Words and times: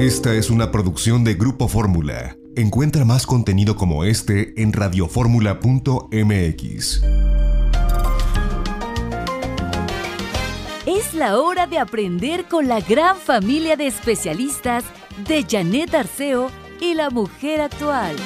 Esta 0.00 0.32
es 0.32 0.48
una 0.48 0.72
producción 0.72 1.24
de 1.24 1.34
Grupo 1.34 1.68
Fórmula. 1.68 2.38
Encuentra 2.56 3.04
más 3.04 3.26
contenido 3.26 3.76
como 3.76 4.04
este 4.04 4.54
en 4.56 4.72
radioformula.mx. 4.72 7.02
Es 10.86 11.12
la 11.12 11.38
hora 11.38 11.66
de 11.66 11.78
aprender 11.78 12.46
con 12.46 12.66
la 12.66 12.80
gran 12.80 13.18
familia 13.18 13.76
de 13.76 13.88
especialistas 13.88 14.84
de 15.28 15.44
Janet 15.46 15.94
Arceo 15.94 16.50
y 16.80 16.94
la 16.94 17.10
mujer 17.10 17.60
actual. 17.60 18.16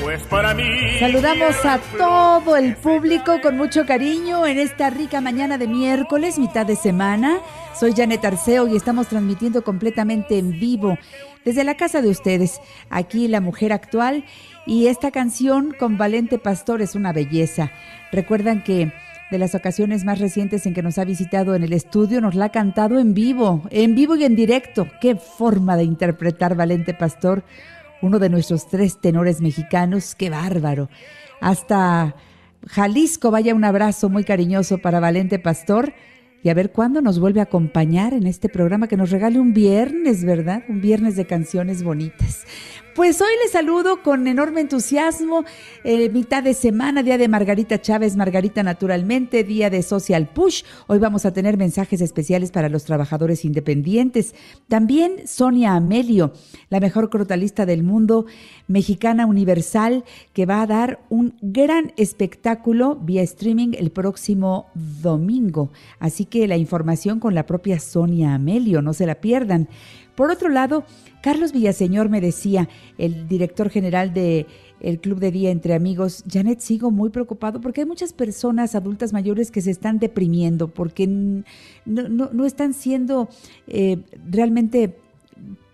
Pues 0.00 0.22
para 0.22 0.54
mí. 0.54 0.62
Saludamos 1.00 1.56
a 1.64 1.80
todo 1.98 2.56
el 2.56 2.76
público 2.76 3.40
con 3.42 3.56
mucho 3.56 3.84
cariño 3.84 4.46
en 4.46 4.60
esta 4.60 4.90
rica 4.90 5.20
mañana 5.20 5.58
de 5.58 5.66
miércoles, 5.66 6.38
mitad 6.38 6.66
de 6.66 6.76
semana. 6.76 7.40
Soy 7.78 7.92
Janet 7.96 8.24
Arceo 8.24 8.68
y 8.68 8.76
estamos 8.76 9.08
transmitiendo 9.08 9.62
completamente 9.62 10.38
en 10.38 10.50
vivo 10.50 10.98
desde 11.44 11.64
la 11.64 11.76
casa 11.76 12.02
de 12.02 12.08
ustedes, 12.08 12.60
aquí 12.90 13.28
La 13.28 13.40
Mujer 13.40 13.72
Actual. 13.72 14.24
Y 14.66 14.88
esta 14.88 15.10
canción 15.10 15.74
con 15.78 15.96
Valente 15.96 16.38
Pastor 16.38 16.82
es 16.82 16.94
una 16.94 17.12
belleza. 17.12 17.70
Recuerdan 18.12 18.62
que 18.62 18.92
de 19.30 19.38
las 19.38 19.54
ocasiones 19.54 20.04
más 20.04 20.18
recientes 20.18 20.66
en 20.66 20.74
que 20.74 20.82
nos 20.82 20.98
ha 20.98 21.04
visitado 21.04 21.54
en 21.54 21.62
el 21.62 21.72
estudio, 21.72 22.20
nos 22.20 22.34
la 22.34 22.46
ha 22.46 22.52
cantado 22.52 22.98
en 22.98 23.14
vivo, 23.14 23.62
en 23.70 23.94
vivo 23.94 24.16
y 24.16 24.24
en 24.24 24.36
directo. 24.36 24.88
Qué 25.00 25.16
forma 25.16 25.76
de 25.76 25.84
interpretar 25.84 26.56
Valente 26.56 26.92
Pastor 26.92 27.44
uno 28.02 28.18
de 28.18 28.30
nuestros 28.30 28.68
tres 28.68 28.98
tenores 28.98 29.40
mexicanos, 29.40 30.14
qué 30.14 30.30
bárbaro. 30.30 30.88
Hasta 31.40 32.14
Jalisco, 32.66 33.30
vaya 33.30 33.54
un 33.54 33.64
abrazo 33.64 34.08
muy 34.08 34.24
cariñoso 34.24 34.78
para 34.78 35.00
Valente 35.00 35.38
Pastor 35.38 35.92
y 36.42 36.48
a 36.48 36.54
ver 36.54 36.70
cuándo 36.70 37.02
nos 37.02 37.18
vuelve 37.18 37.40
a 37.40 37.44
acompañar 37.44 38.14
en 38.14 38.26
este 38.26 38.48
programa 38.48 38.88
que 38.88 38.96
nos 38.96 39.10
regale 39.10 39.38
un 39.38 39.52
viernes, 39.52 40.24
¿verdad? 40.24 40.62
Un 40.68 40.80
viernes 40.80 41.16
de 41.16 41.26
canciones 41.26 41.82
bonitas. 41.82 42.46
Pues 43.00 43.18
hoy 43.22 43.32
les 43.42 43.52
saludo 43.52 44.02
con 44.02 44.26
enorme 44.26 44.60
entusiasmo, 44.60 45.46
eh, 45.84 46.10
mitad 46.10 46.42
de 46.42 46.52
semana, 46.52 47.02
día 47.02 47.16
de 47.16 47.28
Margarita 47.28 47.80
Chávez, 47.80 48.14
Margarita 48.14 48.62
naturalmente, 48.62 49.42
día 49.42 49.70
de 49.70 49.82
Social 49.82 50.28
Push. 50.28 50.64
Hoy 50.86 50.98
vamos 50.98 51.24
a 51.24 51.32
tener 51.32 51.56
mensajes 51.56 52.02
especiales 52.02 52.50
para 52.50 52.68
los 52.68 52.84
trabajadores 52.84 53.46
independientes. 53.46 54.34
También 54.68 55.26
Sonia 55.26 55.76
Amelio, 55.76 56.34
la 56.68 56.78
mejor 56.78 57.08
crotalista 57.08 57.64
del 57.64 57.84
mundo, 57.84 58.26
mexicana 58.68 59.24
universal, 59.24 60.04
que 60.34 60.44
va 60.44 60.60
a 60.60 60.66
dar 60.66 61.00
un 61.08 61.38
gran 61.40 61.94
espectáculo 61.96 62.96
vía 62.96 63.22
streaming 63.22 63.70
el 63.78 63.92
próximo 63.92 64.66
domingo. 64.74 65.70
Así 66.00 66.26
que 66.26 66.46
la 66.46 66.58
información 66.58 67.18
con 67.18 67.34
la 67.34 67.46
propia 67.46 67.80
Sonia 67.80 68.34
Amelio, 68.34 68.82
no 68.82 68.92
se 68.92 69.06
la 69.06 69.14
pierdan. 69.22 69.70
Por 70.14 70.30
otro 70.30 70.48
lado, 70.48 70.84
Carlos 71.22 71.52
Villaseñor 71.52 72.08
me 72.08 72.20
decía, 72.20 72.68
el 72.98 73.28
director 73.28 73.70
general 73.70 74.12
de 74.14 74.46
el 74.80 74.98
Club 74.98 75.18
de 75.20 75.30
Día 75.30 75.50
Entre 75.50 75.74
Amigos, 75.74 76.24
Janet, 76.30 76.60
sigo 76.60 76.90
muy 76.90 77.10
preocupado 77.10 77.60
porque 77.60 77.82
hay 77.82 77.86
muchas 77.86 78.12
personas 78.12 78.74
adultas 78.74 79.12
mayores 79.12 79.50
que 79.50 79.60
se 79.60 79.70
están 79.70 79.98
deprimiendo 79.98 80.68
porque 80.68 81.06
no, 81.06 81.42
no, 81.84 82.44
están 82.46 82.72
siendo 82.72 83.28
eh, 83.66 83.98
realmente 84.28 84.96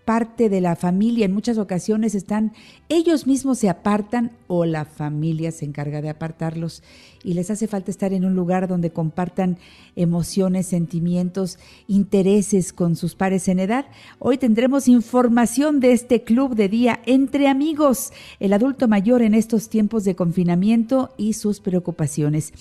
parte 0.07 0.47
de 0.47 0.61
la 0.61 0.77
familia. 0.77 1.25
En 1.25 1.33
muchas 1.33 1.57
ocasiones 1.57 2.15
están, 2.15 2.53
ellos 2.87 3.27
mismos 3.27 3.59
se 3.59 3.67
apartan 3.67 4.31
o 4.47 4.63
la 4.63 4.85
familia 4.85 5.51
se 5.51 5.65
encarga 5.65 6.01
de 6.01 6.07
apartarlos 6.07 6.81
y 7.25 7.33
les 7.33 7.51
hace 7.51 7.67
falta 7.67 7.91
estar 7.91 8.13
en 8.13 8.23
un 8.23 8.33
lugar 8.33 8.69
donde 8.69 8.91
compartan 8.91 9.57
emociones, 9.97 10.67
sentimientos, 10.67 11.59
intereses 11.89 12.71
con 12.71 12.95
sus 12.95 13.15
pares 13.15 13.49
en 13.49 13.59
edad. 13.59 13.87
Hoy 14.17 14.37
tendremos 14.37 14.87
información 14.87 15.81
de 15.81 15.91
este 15.91 16.23
club 16.23 16.55
de 16.55 16.69
día 16.69 17.01
entre 17.05 17.49
amigos, 17.49 18.13
el 18.39 18.53
adulto 18.53 18.87
mayor 18.87 19.21
en 19.21 19.33
estos 19.33 19.67
tiempos 19.67 20.05
de 20.05 20.15
confinamiento 20.15 21.09
y 21.17 21.33
sus 21.33 21.59
preocupaciones. 21.59 22.53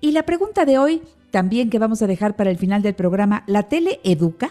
Y 0.00 0.10
la 0.10 0.24
pregunta 0.24 0.64
de 0.64 0.78
hoy, 0.78 1.02
también 1.30 1.70
que 1.70 1.78
vamos 1.78 2.02
a 2.02 2.08
dejar 2.08 2.34
para 2.34 2.50
el 2.50 2.58
final 2.58 2.82
del 2.82 2.94
programa, 2.94 3.44
¿la 3.46 3.68
tele 3.68 4.00
educa? 4.02 4.50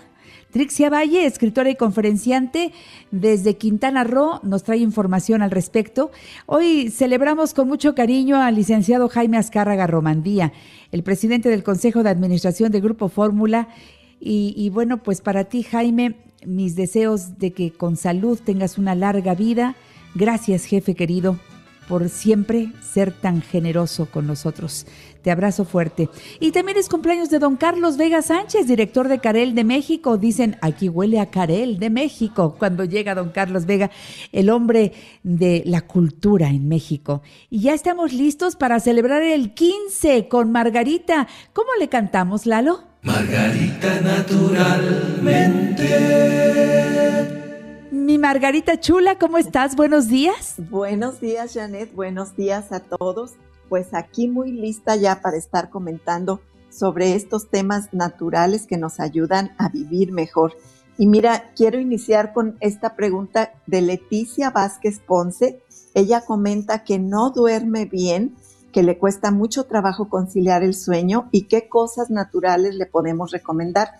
Trixia 0.57 0.90
Valle, 0.90 1.28
escritora 1.28 1.69
y 1.69 1.75
conferenciante 1.75 2.72
desde 3.12 3.57
Quintana 3.57 4.03
Roo, 4.03 4.40
nos 4.41 4.63
trae 4.63 4.79
información 4.79 5.44
al 5.44 5.51
respecto. 5.51 6.09
Hoy 6.47 6.90
celebramos 6.90 7.53
con 7.53 7.68
mucho 7.68 7.94
cariño 7.94 8.38
al 8.38 8.56
licenciado 8.56 9.07
Jaime 9.07 9.38
Azcárraga 9.38 9.85
Romandía, 9.85 10.53
el 10.91 11.03
presidente 11.03 11.50
del 11.50 11.62
Consejo 11.62 12.01
de 12.01 12.09
Administración 12.09 12.72
de 12.72 12.81
Grupo 12.81 13.07
Fórmula. 13.07 13.68
Y 14.19 14.72
bueno, 14.72 15.03
pues 15.03 15.22
para 15.22 15.44
ti, 15.44 15.62
Jaime, 15.62 16.16
mis 16.44 16.75
deseos 16.75 17.38
de 17.38 17.53
que 17.53 17.72
con 17.72 17.95
salud 17.95 18.39
tengas 18.44 18.79
una 18.79 18.95
larga 18.95 19.35
vida. 19.35 19.75
Gracias, 20.16 20.66
jefe 20.66 20.95
querido, 20.95 21.38
por 21.87 22.09
siempre 22.09 22.71
ser 22.81 23.11
tan 23.11 23.41
generoso 23.41 24.07
con 24.07 24.27
nosotros. 24.27 24.85
Te 25.21 25.31
abrazo 25.31 25.65
fuerte. 25.65 26.09
Y 26.39 26.51
también 26.51 26.77
es 26.77 26.89
cumpleaños 26.89 27.29
de 27.29 27.39
don 27.39 27.57
Carlos 27.57 27.97
Vega 27.97 28.21
Sánchez, 28.21 28.67
director 28.67 29.07
de 29.07 29.19
Carel 29.19 29.55
de 29.55 29.63
México. 29.63 30.17
Dicen, 30.17 30.57
aquí 30.61 30.89
huele 30.89 31.19
a 31.19 31.29
Carel 31.29 31.79
de 31.79 31.89
México 31.89 32.55
cuando 32.59 32.85
llega 32.85 33.15
don 33.15 33.31
Carlos 33.31 33.65
Vega, 33.65 33.89
el 34.31 34.49
hombre 34.49 34.93
de 35.23 35.63
la 35.65 35.81
cultura 35.81 36.49
en 36.49 36.67
México. 36.67 37.21
Y 37.49 37.61
ya 37.61 37.73
estamos 37.73 38.13
listos 38.13 38.55
para 38.55 38.79
celebrar 38.79 39.21
el 39.21 39.53
15 39.53 40.27
con 40.27 40.51
Margarita. 40.51 41.27
¿Cómo 41.53 41.69
le 41.79 41.89
cantamos, 41.89 42.45
Lalo? 42.45 42.83
Margarita 43.01 44.01
naturalmente. 44.01 46.26
Margarita 48.27 48.77
Chula, 48.77 49.17
¿cómo 49.17 49.38
estás? 49.38 49.77
Buenos 49.77 50.09
días. 50.09 50.55
Buenos 50.57 51.21
días, 51.21 51.53
Janet. 51.53 51.95
Buenos 51.95 52.35
días 52.35 52.73
a 52.73 52.81
todos 52.81 53.35
pues 53.69 53.93
aquí 53.93 54.27
muy 54.27 54.51
lista 54.51 54.97
ya 54.97 55.21
para 55.21 55.38
estar 55.38 55.69
comentando 55.69 56.41
sobre 56.69 57.15
estos 57.15 57.49
temas 57.49 57.93
naturales 57.93 58.67
que 58.67 58.75
nos 58.75 58.99
ayudan 58.99 59.51
a 59.57 59.69
vivir 59.69 60.11
mejor. 60.11 60.57
Y 60.97 61.07
mira, 61.07 61.51
quiero 61.55 61.79
iniciar 61.79 62.33
con 62.33 62.57
esta 62.59 62.97
pregunta 62.97 63.53
de 63.65 63.81
Leticia 63.81 64.49
Vázquez 64.49 64.99
Ponce. 64.99 65.61
Ella 65.94 66.19
comenta 66.19 66.83
que 66.83 66.99
no 66.99 67.29
duerme 67.29 67.85
bien, 67.85 68.35
que 68.73 68.83
le 68.83 68.97
cuesta 68.97 69.31
mucho 69.31 69.63
trabajo 69.67 70.09
conciliar 70.09 70.63
el 70.63 70.75
sueño 70.75 71.29
y 71.31 71.44
qué 71.44 71.69
cosas 71.69 72.09
naturales 72.09 72.75
le 72.75 72.88
podemos 72.88 73.31
recomendar. 73.31 73.91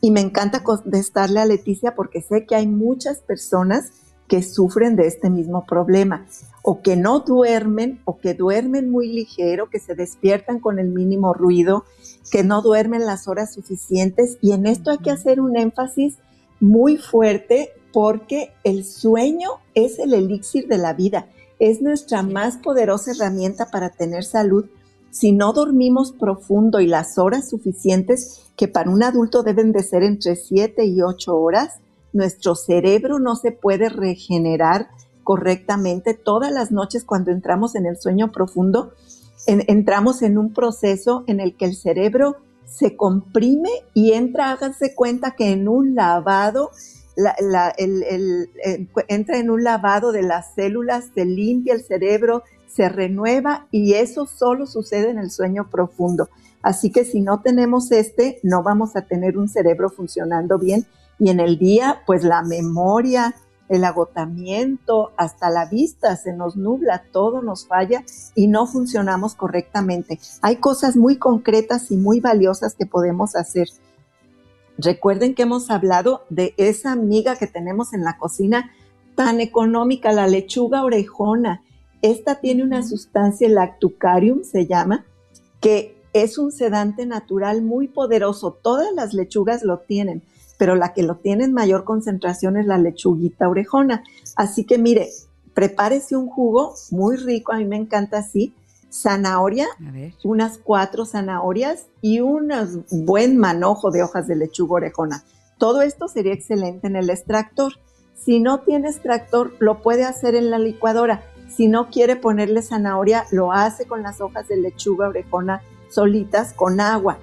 Y 0.00 0.10
me 0.10 0.20
encanta 0.20 0.62
contestarle 0.62 1.40
a 1.40 1.46
Leticia 1.46 1.94
porque 1.94 2.22
sé 2.22 2.46
que 2.46 2.54
hay 2.54 2.66
muchas 2.66 3.18
personas 3.18 3.92
que 4.28 4.42
sufren 4.42 4.94
de 4.94 5.08
este 5.08 5.28
mismo 5.28 5.66
problema 5.66 6.26
o 6.62 6.82
que 6.82 6.96
no 6.96 7.20
duermen 7.20 8.00
o 8.04 8.18
que 8.18 8.32
duermen 8.32 8.88
muy 8.88 9.12
ligero, 9.12 9.68
que 9.68 9.80
se 9.80 9.96
despiertan 9.96 10.60
con 10.60 10.78
el 10.78 10.88
mínimo 10.88 11.34
ruido, 11.34 11.84
que 12.30 12.44
no 12.44 12.62
duermen 12.62 13.06
las 13.06 13.26
horas 13.26 13.52
suficientes. 13.52 14.38
Y 14.40 14.52
en 14.52 14.66
esto 14.66 14.92
hay 14.92 14.98
que 14.98 15.10
hacer 15.10 15.40
un 15.40 15.56
énfasis 15.56 16.18
muy 16.60 16.96
fuerte 16.96 17.70
porque 17.92 18.52
el 18.62 18.84
sueño 18.84 19.50
es 19.74 19.98
el 19.98 20.14
elixir 20.14 20.68
de 20.68 20.78
la 20.78 20.92
vida, 20.92 21.26
es 21.58 21.82
nuestra 21.82 22.22
más 22.22 22.56
poderosa 22.56 23.10
herramienta 23.10 23.66
para 23.66 23.90
tener 23.90 24.24
salud. 24.24 24.66
Si 25.10 25.32
no 25.32 25.52
dormimos 25.52 26.12
profundo 26.12 26.80
y 26.80 26.86
las 26.86 27.18
horas 27.18 27.50
suficientes, 27.50 28.44
que 28.56 28.68
para 28.68 28.90
un 28.90 29.02
adulto 29.02 29.42
deben 29.42 29.72
de 29.72 29.82
ser 29.82 30.02
entre 30.02 30.36
7 30.36 30.84
y 30.84 31.02
8 31.02 31.36
horas, 31.36 31.80
nuestro 32.12 32.54
cerebro 32.54 33.18
no 33.18 33.36
se 33.36 33.52
puede 33.52 33.88
regenerar 33.88 34.88
correctamente 35.24 36.14
todas 36.14 36.52
las 36.52 36.70
noches 36.72 37.04
cuando 37.04 37.30
entramos 37.30 37.74
en 37.74 37.86
el 37.86 37.96
sueño 37.96 38.32
profundo. 38.32 38.92
entramos 39.46 40.22
en 40.22 40.38
un 40.38 40.52
proceso 40.52 41.24
en 41.26 41.40
el 41.40 41.56
que 41.56 41.64
el 41.64 41.74
cerebro 41.74 42.36
se 42.66 42.96
comprime 42.96 43.70
y 43.94 44.12
entra, 44.12 44.52
háganse 44.52 44.94
cuenta 44.94 45.32
que 45.32 45.50
en 45.50 45.66
un 45.66 45.94
lavado, 45.94 46.70
entra 49.08 49.38
en 49.38 49.50
un 49.50 49.64
lavado 49.64 50.12
de 50.12 50.22
las 50.22 50.54
células, 50.54 51.10
se 51.14 51.24
limpia 51.24 51.74
el 51.74 51.82
cerebro, 51.82 52.44
se 52.70 52.88
renueva 52.88 53.66
y 53.70 53.94
eso 53.94 54.26
solo 54.26 54.66
sucede 54.66 55.10
en 55.10 55.18
el 55.18 55.30
sueño 55.30 55.68
profundo. 55.70 56.28
Así 56.62 56.90
que 56.90 57.04
si 57.04 57.20
no 57.20 57.40
tenemos 57.40 57.90
este, 57.90 58.38
no 58.42 58.62
vamos 58.62 58.96
a 58.96 59.02
tener 59.02 59.38
un 59.38 59.48
cerebro 59.48 59.90
funcionando 59.90 60.58
bien 60.58 60.86
y 61.18 61.30
en 61.30 61.40
el 61.40 61.58
día, 61.58 62.02
pues 62.06 62.24
la 62.24 62.42
memoria, 62.42 63.34
el 63.68 63.84
agotamiento, 63.84 65.12
hasta 65.16 65.50
la 65.50 65.66
vista 65.66 66.16
se 66.16 66.32
nos 66.32 66.56
nubla, 66.56 67.04
todo 67.12 67.42
nos 67.42 67.66
falla 67.66 68.04
y 68.34 68.46
no 68.46 68.66
funcionamos 68.66 69.34
correctamente. 69.34 70.18
Hay 70.42 70.56
cosas 70.56 70.96
muy 70.96 71.16
concretas 71.16 71.90
y 71.90 71.96
muy 71.96 72.20
valiosas 72.20 72.74
que 72.74 72.86
podemos 72.86 73.36
hacer. 73.36 73.68
Recuerden 74.76 75.34
que 75.34 75.42
hemos 75.42 75.70
hablado 75.70 76.24
de 76.30 76.54
esa 76.56 76.92
amiga 76.92 77.36
que 77.36 77.46
tenemos 77.46 77.92
en 77.92 78.02
la 78.02 78.16
cocina 78.16 78.70
tan 79.14 79.40
económica, 79.40 80.12
la 80.12 80.26
lechuga 80.26 80.82
orejona. 80.82 81.62
Esta 82.02 82.40
tiene 82.40 82.62
una 82.62 82.82
sustancia, 82.82 83.46
el 83.46 83.54
lactucarium 83.54 84.42
se 84.44 84.66
llama, 84.66 85.04
que 85.60 85.96
es 86.12 86.38
un 86.38 86.52
sedante 86.52 87.06
natural 87.06 87.62
muy 87.62 87.88
poderoso. 87.88 88.58
Todas 88.62 88.92
las 88.94 89.14
lechugas 89.14 89.62
lo 89.62 89.78
tienen 89.78 90.22
pero 90.60 90.74
la 90.74 90.92
que 90.92 91.02
lo 91.02 91.14
tiene 91.14 91.44
en 91.44 91.54
mayor 91.54 91.84
concentración 91.84 92.58
es 92.58 92.66
la 92.66 92.76
lechuguita 92.76 93.48
orejona. 93.48 94.04
Así 94.36 94.64
que 94.64 94.76
mire, 94.76 95.08
prepárese 95.54 96.18
un 96.18 96.28
jugo 96.28 96.74
muy 96.90 97.16
rico, 97.16 97.52
a 97.52 97.56
mí 97.56 97.64
me 97.64 97.76
encanta 97.76 98.18
así, 98.18 98.52
zanahoria, 98.92 99.66
unas 100.22 100.58
cuatro 100.58 101.06
zanahorias 101.06 101.86
y 102.02 102.20
un 102.20 102.52
buen 102.90 103.38
manojo 103.38 103.90
de 103.90 104.02
hojas 104.02 104.26
de 104.26 104.36
lechuga 104.36 104.74
orejona. 104.74 105.24
Todo 105.56 105.80
esto 105.80 106.08
sería 106.08 106.34
excelente 106.34 106.88
en 106.88 106.96
el 106.96 107.08
extractor. 107.08 107.72
Si 108.14 108.38
no 108.38 108.60
tiene 108.60 108.90
extractor, 108.90 109.54
lo 109.60 109.80
puede 109.80 110.04
hacer 110.04 110.34
en 110.34 110.50
la 110.50 110.58
licuadora. 110.58 111.24
Si 111.54 111.68
no 111.68 111.90
quiere 111.90 112.16
ponerle 112.16 112.62
zanahoria, 112.62 113.26
lo 113.30 113.52
hace 113.52 113.86
con 113.86 114.02
las 114.02 114.20
hojas 114.20 114.48
de 114.48 114.56
lechuga 114.56 115.08
orejona 115.08 115.62
solitas 115.90 116.52
con 116.52 116.80
agua. 116.80 117.18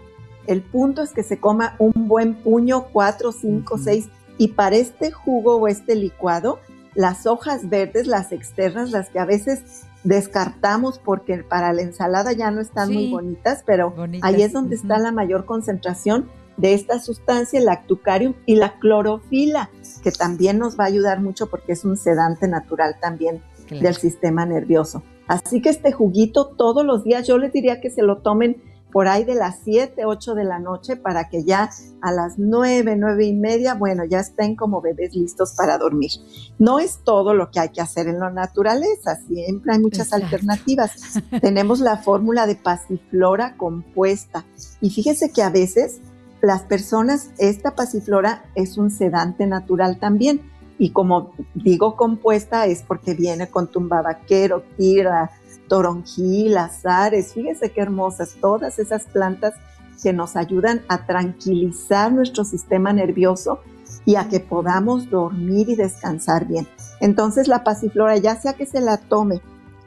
El 0.46 0.62
punto 0.62 1.02
es 1.02 1.12
que 1.12 1.24
se 1.24 1.40
coma 1.40 1.76
un 1.80 2.08
buen 2.08 2.36
puño, 2.36 2.86
cuatro, 2.92 3.32
cinco, 3.32 3.78
seis. 3.78 4.10
Y 4.38 4.50
para 4.50 4.76
este 4.76 5.12
jugo 5.12 5.56
o 5.56 5.68
este 5.68 5.96
licuado, 5.96 6.60
las 6.94 7.26
hojas 7.26 7.70
verdes, 7.70 8.08
las 8.08 8.32
externas, 8.32 8.92
las 8.92 9.10
que 9.10 9.20
a 9.20 9.26
veces 9.26 9.84
descartamos 10.04 11.00
porque 11.00 11.44
para 11.44 11.74
la 11.74 11.82
ensalada 11.82 12.32
ya 12.32 12.52
no 12.52 12.62
están 12.62 12.94
muy 12.94 13.12
bonitas, 13.12 13.64
pero 13.66 13.94
ahí 14.22 14.42
es 14.42 14.54
donde 14.54 14.76
está 14.76 14.98
la 15.00 15.12
mayor 15.12 15.46
concentración 15.46 16.30
de 16.56 16.74
esta 16.74 17.00
sustancia, 17.00 17.60
el 17.60 17.70
actucarium 17.70 18.34
y 18.46 18.56
la 18.56 18.80
clorofila, 18.80 19.70
que 20.04 20.12
también 20.12 20.60
nos 20.60 20.80
va 20.80 20.86
a 20.86 20.88
ayudar 20.88 21.22
mucho 21.22 21.48
porque 21.48 21.74
es 21.74 21.86
un 21.86 21.98
sedante 21.98 22.48
natural 22.48 22.98
también 23.00 23.42
del 23.70 23.96
sistema 23.96 24.46
nervioso. 24.46 25.04
Así 25.28 25.62
que 25.62 25.70
este 25.70 25.92
juguito 25.92 26.48
todos 26.48 26.86
los 26.86 27.04
días 27.04 27.28
yo 27.28 27.38
les 27.38 27.52
diría 27.52 27.82
que 27.82 27.90
se 27.90 28.02
lo 28.02 28.18
tomen 28.20 28.62
por 28.92 29.08
ahí 29.08 29.26
de 29.26 29.36
las 29.36 29.60
7, 29.64 30.06
8 30.06 30.36
de 30.36 30.44
la 30.46 30.60
noche 30.60 30.96
para 30.96 31.30
que 31.30 31.44
ya 31.44 31.70
a 32.02 32.12
las 32.12 32.40
9, 32.40 32.96
9 32.98 33.26
y 33.26 33.34
media, 33.34 33.74
bueno, 33.74 34.06
ya 34.06 34.20
estén 34.20 34.56
como 34.56 34.82
bebés 34.82 35.14
listos 35.14 35.54
para 35.56 35.78
dormir. 35.78 36.12
No 36.58 36.80
es 36.80 37.00
todo 37.04 37.34
lo 37.34 37.52
que 37.52 37.60
hay 37.60 37.70
que 37.70 37.82
hacer 37.82 38.08
en 38.08 38.20
la 38.20 38.32
naturaleza, 38.32 39.18
siempre 39.28 39.74
hay 39.74 39.80
muchas 39.80 40.14
alternativas. 40.14 41.22
Tenemos 41.42 41.80
la 41.80 41.98
fórmula 41.98 42.48
de 42.48 42.56
pasiflora 42.56 43.58
compuesta 43.58 44.46
y 44.82 44.90
fíjese 44.90 45.32
que 45.32 45.44
a 45.44 45.50
veces 45.50 46.00
las 46.42 46.64
personas, 46.64 47.32
esta 47.40 47.76
pasiflora 47.76 48.46
es 48.56 48.78
un 48.78 48.90
sedante 48.90 49.48
natural 49.48 50.00
también. 50.00 50.42
Y 50.80 50.92
como 50.92 51.34
digo 51.56 51.96
compuesta 51.96 52.66
es 52.68 52.84
porque 52.84 53.14
viene 53.14 53.50
con 53.50 53.68
tumbabaquero, 53.68 54.64
tira, 54.78 55.32
toronjil, 55.68 56.58
azares. 56.58 57.34
Fíjese 57.34 57.72
qué 57.72 57.82
hermosas 57.82 58.36
todas 58.40 58.80
esas 58.80 59.06
plantas 59.06 59.54
que 60.02 60.14
nos 60.14 60.36
ayudan 60.36 60.84
a 60.88 61.06
tranquilizar 61.06 62.12
nuestro 62.12 62.46
sistema 62.46 62.94
nervioso 62.94 63.60
y 64.06 64.16
a 64.16 64.30
que 64.30 64.40
podamos 64.40 65.10
dormir 65.10 65.70
y 65.70 65.76
descansar 65.76 66.48
bien. 66.48 66.68
Entonces 67.00 67.48
la 67.48 67.64
pasiflora, 67.64 68.18
ya 68.18 68.40
sea 68.40 68.54
que 68.54 68.66
se 68.66 68.80
la 68.80 68.98
tome 68.98 69.42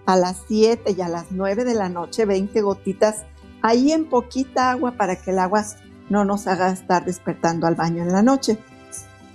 a 0.07 0.17
las 0.17 0.43
7 0.49 0.95
y 0.97 1.01
a 1.01 1.09
las 1.09 1.27
9 1.31 1.65
de 1.65 1.75
la 1.75 1.89
noche, 1.89 2.25
20 2.25 2.61
gotitas, 2.63 3.25
ahí 3.63 3.93
en 3.93 4.09
poquita 4.09 4.71
agua 4.71 4.93
para 4.93 5.17
que 5.17 5.31
el 5.31 5.39
agua 5.39 5.65
no 6.09 6.25
nos 6.25 6.47
haga 6.47 6.71
estar 6.71 7.05
despertando 7.05 7.67
al 7.67 7.77
baño 7.77 8.03
en 8.03 8.13
la 8.13 8.23
noche. 8.23 8.59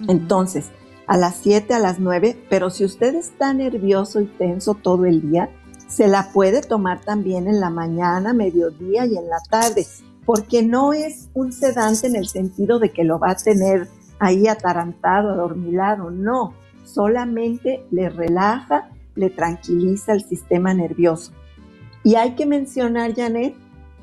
Entonces, 0.08 0.72
a 1.08 1.18
las 1.18 1.36
7, 1.38 1.74
a 1.74 1.80
las 1.80 2.00
9, 2.00 2.38
pero 2.50 2.70
si 2.70 2.86
usted 2.86 3.16
está 3.16 3.54
nervioso 3.54 4.22
y 4.22 4.26
tenso 4.26 4.74
todo 4.74 5.06
el 5.06 5.30
día, 5.30 5.50
se 5.88 6.08
la 6.08 6.32
puede 6.34 6.62
tomar 6.62 7.02
también 7.02 7.48
en 7.48 7.60
la 7.60 7.70
mañana, 7.70 8.34
mediodía 8.34 9.06
y 9.06 9.18
en 9.18 9.30
la 9.30 9.40
tarde, 9.50 9.86
porque 10.26 10.64
no 10.64 10.94
es 10.94 11.30
un 11.34 11.54
sedante 11.54 12.08
en 12.08 12.16
el 12.16 12.28
sentido 12.28 12.80
de 12.80 12.92
que 12.92 13.04
lo 13.04 13.20
va 13.20 13.32
a 13.32 13.36
tener 13.36 13.88
ahí 14.20 14.48
atarantado, 14.48 15.32
adormilado, 15.32 16.10
no, 16.10 16.54
solamente 16.84 17.86
le 17.92 18.10
relaja, 18.10 18.90
le 19.16 19.30
tranquiliza 19.30 20.14
el 20.14 20.24
sistema 20.24 20.74
nervioso. 20.74 21.32
Y 22.04 22.16
hay 22.16 22.36
que 22.36 22.46
mencionar, 22.46 23.16
Janet, 23.16 23.56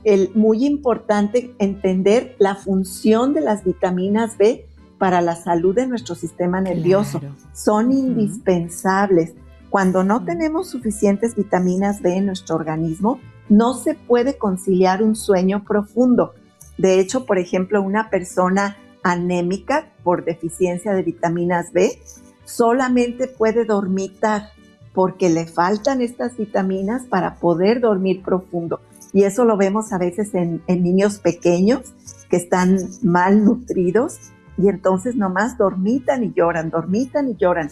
el 0.04 0.30
muy 0.34 0.64
importante 0.64 1.54
entender 1.58 2.34
la 2.38 2.56
función 2.56 3.34
de 3.34 3.40
las 3.40 3.64
vitaminas 3.64 4.36
B 4.36 4.66
para 5.02 5.20
la 5.20 5.34
salud 5.34 5.74
de 5.74 5.88
nuestro 5.88 6.14
sistema 6.14 6.60
nervioso. 6.60 7.20
Son 7.52 7.90
indispensables. 7.90 9.34
Cuando 9.68 10.04
no 10.04 10.24
tenemos 10.24 10.70
suficientes 10.70 11.34
vitaminas 11.34 12.02
B 12.02 12.18
en 12.18 12.26
nuestro 12.26 12.54
organismo, 12.54 13.18
no 13.48 13.74
se 13.74 13.94
puede 13.94 14.38
conciliar 14.38 15.02
un 15.02 15.16
sueño 15.16 15.64
profundo. 15.64 16.34
De 16.78 17.00
hecho, 17.00 17.26
por 17.26 17.38
ejemplo, 17.38 17.82
una 17.82 18.10
persona 18.10 18.76
anémica 19.02 19.90
por 20.04 20.24
deficiencia 20.24 20.94
de 20.94 21.02
vitaminas 21.02 21.72
B 21.72 22.00
solamente 22.44 23.26
puede 23.26 23.64
dormitar 23.64 24.50
porque 24.94 25.30
le 25.30 25.46
faltan 25.46 26.00
estas 26.00 26.36
vitaminas 26.36 27.06
para 27.06 27.40
poder 27.40 27.80
dormir 27.80 28.22
profundo. 28.22 28.78
Y 29.12 29.24
eso 29.24 29.44
lo 29.44 29.56
vemos 29.56 29.92
a 29.92 29.98
veces 29.98 30.32
en, 30.34 30.62
niños 30.68 31.18
pequeños 31.18 31.92
que 32.30 32.36
están 32.36 32.78
mal 33.02 33.44
nutridos 33.44 34.30
y 34.62 34.68
entonces 34.68 35.16
nomás 35.16 35.58
dormitan 35.58 36.22
y 36.22 36.32
lloran, 36.32 36.70
dormitan 36.70 37.28
y 37.28 37.36
lloran. 37.36 37.68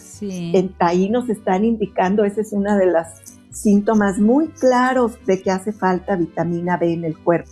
ahí 0.79 1.09
nos 1.09 1.29
están 1.29 1.63
indicando, 1.63 2.25
ese 2.25 2.41
es 2.41 2.51
uno 2.51 2.75
de 2.75 2.87
los 2.87 3.07
síntomas 3.49 4.19
muy 4.19 4.49
claros 4.49 5.17
de 5.25 5.41
que 5.41 5.51
hace 5.51 5.71
falta 5.71 6.17
vitamina 6.17 6.75
B 6.75 6.91
en 6.91 7.05
el 7.05 7.17
cuerpo. 7.17 7.51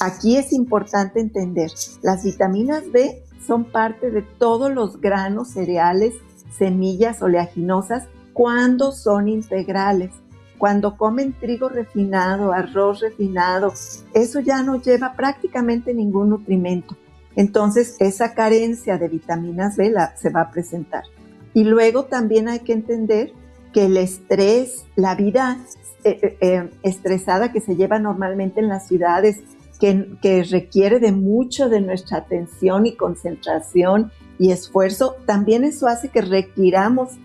Aquí 0.00 0.36
es 0.36 0.52
importante 0.52 1.20
entender, 1.20 1.70
las 2.02 2.24
vitaminas 2.24 2.90
B 2.90 3.22
son 3.46 3.64
parte 3.64 4.10
de 4.10 4.22
todos 4.22 4.72
los 4.72 5.00
granos, 5.00 5.50
cereales, 5.50 6.14
semillas 6.58 7.22
oleaginosas 7.22 8.08
cuando 8.32 8.90
son 8.90 9.28
integrales. 9.28 10.10
Cuando 10.58 10.96
comen 10.96 11.32
trigo 11.34 11.68
refinado, 11.68 12.52
arroz 12.52 13.00
refinado, 13.00 13.72
eso 14.14 14.40
ya 14.40 14.62
no 14.62 14.80
lleva 14.80 15.12
prácticamente 15.12 15.92
ningún 15.92 16.30
nutrimento. 16.30 16.96
Entonces, 17.36 17.96
esa 17.98 18.34
carencia 18.34 18.98
de 18.98 19.08
vitaminas 19.08 19.76
B 19.76 19.92
se 20.16 20.30
va 20.30 20.42
a 20.42 20.50
presentar. 20.50 21.04
Y 21.52 21.64
luego 21.64 22.04
también 22.04 22.48
hay 22.48 22.60
que 22.60 22.72
entender 22.72 23.32
que 23.72 23.86
el 23.86 23.96
estrés, 23.96 24.84
la 24.96 25.14
vida 25.14 25.58
eh, 26.04 26.18
eh, 26.22 26.36
eh, 26.40 26.70
estresada 26.82 27.52
que 27.52 27.60
se 27.60 27.76
lleva 27.76 27.98
normalmente 27.98 28.60
en 28.60 28.68
las 28.68 28.86
ciudades, 28.86 29.40
que, 29.80 30.16
que 30.22 30.44
requiere 30.44 31.00
de 31.00 31.12
mucho 31.12 31.68
de 31.68 31.80
nuestra 31.80 32.18
atención 32.18 32.86
y 32.86 32.94
concentración 32.94 34.12
y 34.38 34.52
esfuerzo, 34.52 35.16
también 35.26 35.64
eso 35.64 35.88
hace 35.88 36.08
que 36.08 36.20
requiramos 36.20 37.18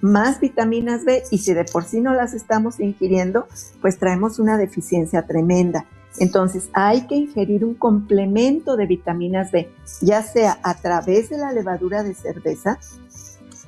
más 0.00 0.40
vitaminas 0.40 1.04
B 1.04 1.22
y 1.30 1.38
si 1.38 1.54
de 1.54 1.64
por 1.64 1.84
sí 1.84 2.00
no 2.00 2.12
las 2.12 2.34
estamos 2.34 2.78
ingiriendo, 2.78 3.46
pues 3.80 3.98
traemos 3.98 4.38
una 4.38 4.58
deficiencia 4.58 5.26
tremenda. 5.26 5.86
Entonces 6.18 6.68
hay 6.72 7.06
que 7.06 7.16
ingerir 7.16 7.64
un 7.64 7.74
complemento 7.74 8.76
de 8.76 8.86
vitaminas 8.86 9.50
B, 9.50 9.70
ya 10.00 10.22
sea 10.22 10.58
a 10.62 10.74
través 10.74 11.30
de 11.30 11.38
la 11.38 11.52
levadura 11.52 12.02
de 12.02 12.14
cerveza, 12.14 12.78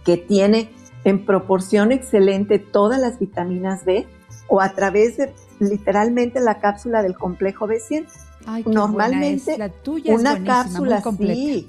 que 0.05 0.17
tiene 0.17 0.71
en 1.05 1.25
proporción 1.25 1.93
excelente 1.93 2.59
todas 2.59 3.01
las 3.01 3.19
vitaminas 3.19 3.85
B, 3.85 4.07
o 4.49 4.61
a 4.61 4.73
través 4.75 5.17
de 5.17 5.33
literalmente 5.59 6.41
la 6.41 6.59
cápsula 6.59 7.03
del 7.03 7.17
complejo 7.17 7.67
B100. 7.67 8.07
Normalmente 8.67 9.57
una 10.09 10.45
cápsula 10.45 11.03
sí, 11.19 11.69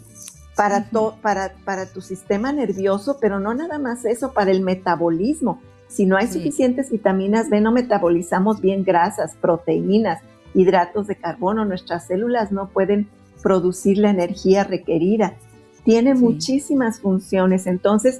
para, 0.55 0.89
para, 1.21 1.53
para 1.65 1.85
tu 1.87 2.01
sistema 2.01 2.51
nervioso, 2.51 3.17
pero 3.19 3.39
no 3.39 3.53
nada 3.55 3.79
más 3.79 4.05
eso, 4.05 4.31
para 4.33 4.51
el 4.51 4.61
metabolismo. 4.61 5.59
Si 5.87 6.05
no 6.05 6.17
hay 6.17 6.27
suficientes 6.27 6.91
vitaminas 6.91 7.49
B, 7.49 7.61
no 7.61 7.71
metabolizamos 7.71 8.59
bien 8.61 8.83
grasas, 8.83 9.35
proteínas, 9.39 10.21
hidratos 10.53 11.07
de 11.07 11.15
carbono, 11.15 11.65
nuestras 11.65 12.07
células 12.07 12.51
no 12.51 12.69
pueden 12.69 13.07
producir 13.41 13.97
la 13.97 14.09
energía 14.09 14.63
requerida. 14.63 15.35
Tiene 15.83 16.15
muchísimas 16.15 16.99
funciones, 16.99 17.67
entonces 17.67 18.19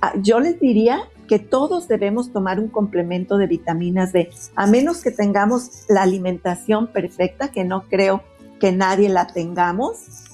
ah, 0.00 0.12
yo 0.20 0.40
les 0.40 0.58
diría 0.60 1.00
que 1.28 1.38
todos 1.38 1.88
debemos 1.88 2.32
tomar 2.32 2.60
un 2.60 2.68
complemento 2.68 3.38
de 3.38 3.46
vitaminas 3.46 4.12
B, 4.12 4.30
a 4.56 4.66
menos 4.66 5.02
que 5.02 5.10
tengamos 5.10 5.84
la 5.88 6.02
alimentación 6.02 6.88
perfecta, 6.88 7.48
que 7.48 7.64
no 7.64 7.84
creo 7.88 8.22
que 8.60 8.72
nadie 8.72 9.08
la 9.08 9.26
tengamos 9.26 10.24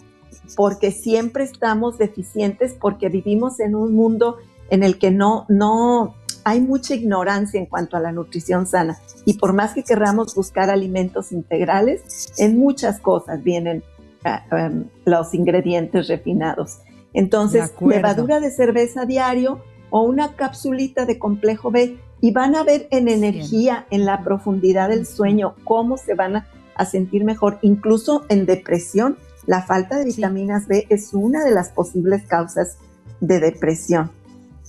porque 0.56 0.90
siempre 0.90 1.44
estamos 1.44 1.98
deficientes, 1.98 2.74
porque 2.80 3.08
vivimos 3.08 3.60
en 3.60 3.74
un 3.74 3.94
mundo 3.94 4.38
en 4.68 4.82
el 4.82 4.98
que 4.98 5.10
no, 5.10 5.46
no 5.48 6.14
hay 6.44 6.60
mucha 6.60 6.94
ignorancia 6.94 7.58
en 7.58 7.66
cuanto 7.66 7.96
a 7.96 8.00
la 8.00 8.12
nutrición 8.12 8.66
sana. 8.66 8.98
Y 9.24 9.34
por 9.34 9.52
más 9.52 9.74
que 9.74 9.82
querramos 9.82 10.34
buscar 10.34 10.70
alimentos 10.70 11.32
integrales, 11.32 12.32
en 12.38 12.58
muchas 12.58 13.00
cosas 13.00 13.42
vienen 13.42 13.82
ah, 14.24 14.44
em, 14.50 14.84
los 15.04 15.34
ingredientes 15.34 16.08
refinados. 16.08 16.78
Entonces, 17.12 17.72
levadura 17.80 18.40
de 18.40 18.50
cerveza 18.50 19.04
diario 19.04 19.60
o 19.90 20.02
una 20.02 20.36
capsulita 20.36 21.04
de 21.04 21.18
complejo 21.18 21.70
B 21.70 21.98
y 22.20 22.32
van 22.32 22.54
a 22.54 22.62
ver 22.62 22.86
en 22.90 23.08
energía, 23.08 23.86
en 23.90 24.04
la 24.04 24.22
profundidad 24.22 24.90
del 24.90 25.06
sueño, 25.06 25.56
cómo 25.64 25.96
se 25.96 26.14
van 26.14 26.44
a 26.74 26.84
sentir 26.84 27.24
mejor, 27.24 27.58
incluso 27.62 28.24
en 28.28 28.46
depresión 28.46 29.18
La 29.46 29.62
falta 29.62 29.98
de 29.98 30.04
vitaminas 30.04 30.68
B 30.68 30.86
es 30.90 31.12
una 31.12 31.44
de 31.44 31.50
las 31.50 31.70
posibles 31.70 32.22
causas 32.26 32.78
de 33.20 33.40
depresión. 33.40 34.10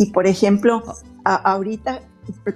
Y 0.02 0.08
por 0.08 0.26
ejemplo, 0.26 0.82
ahorita 1.24 2.02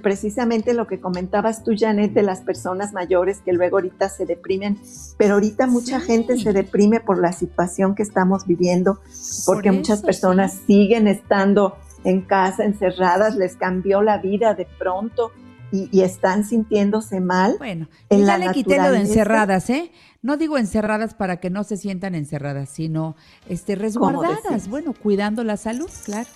precisamente 0.02 0.74
lo 0.74 0.88
que 0.88 1.00
comentabas 1.00 1.64
tú, 1.64 1.74
Janet, 1.78 2.12
de 2.12 2.24
las 2.24 2.42
personas 2.42 2.92
mayores 2.92 3.40
que 3.46 3.54
luego 3.54 3.78
ahorita 3.78 4.10
se 4.10 4.26
deprimen, 4.26 4.80
pero 5.20 5.36
ahorita 5.36 5.68
mucha 5.68 6.00
gente 6.00 6.40
se 6.40 6.54
deprime 6.54 7.02
por 7.02 7.20
la 7.20 7.34
situación 7.34 7.94
que 7.94 8.02
estamos 8.02 8.48
viviendo, 8.48 9.00
porque 9.46 9.72
muchas 9.72 10.02
personas 10.02 10.60
siguen 10.66 11.08
estando 11.08 11.78
en 12.04 12.22
casa 12.22 12.66
encerradas, 12.66 13.36
les 13.36 13.56
cambió 13.56 14.02
la 14.02 14.18
vida 14.18 14.56
de 14.56 14.68
pronto 14.80 15.32
y, 15.72 16.02
están 16.02 16.46
sintiéndose 16.46 17.20
mal. 17.20 17.58
Bueno, 17.60 17.90
ya 18.10 18.40
le 18.40 18.52
quité 18.54 18.78
lo 18.78 18.90
de 18.90 19.02
encerradas, 19.02 19.70
¿eh? 19.70 19.92
No 20.24 20.38
digo 20.38 20.58
encerradas 20.58 21.14
para 21.14 21.38
que 21.40 21.52
no 21.52 21.64
se 21.64 21.78
sientan 21.78 22.16
encerradas, 22.16 22.70
sino 22.70 23.16
este 23.50 23.76
resguardadas, 23.76 24.68
bueno, 24.68 24.94
cuidando 24.94 25.44
la 25.44 25.58
salud, 25.58 25.90
claro. 26.06 26.30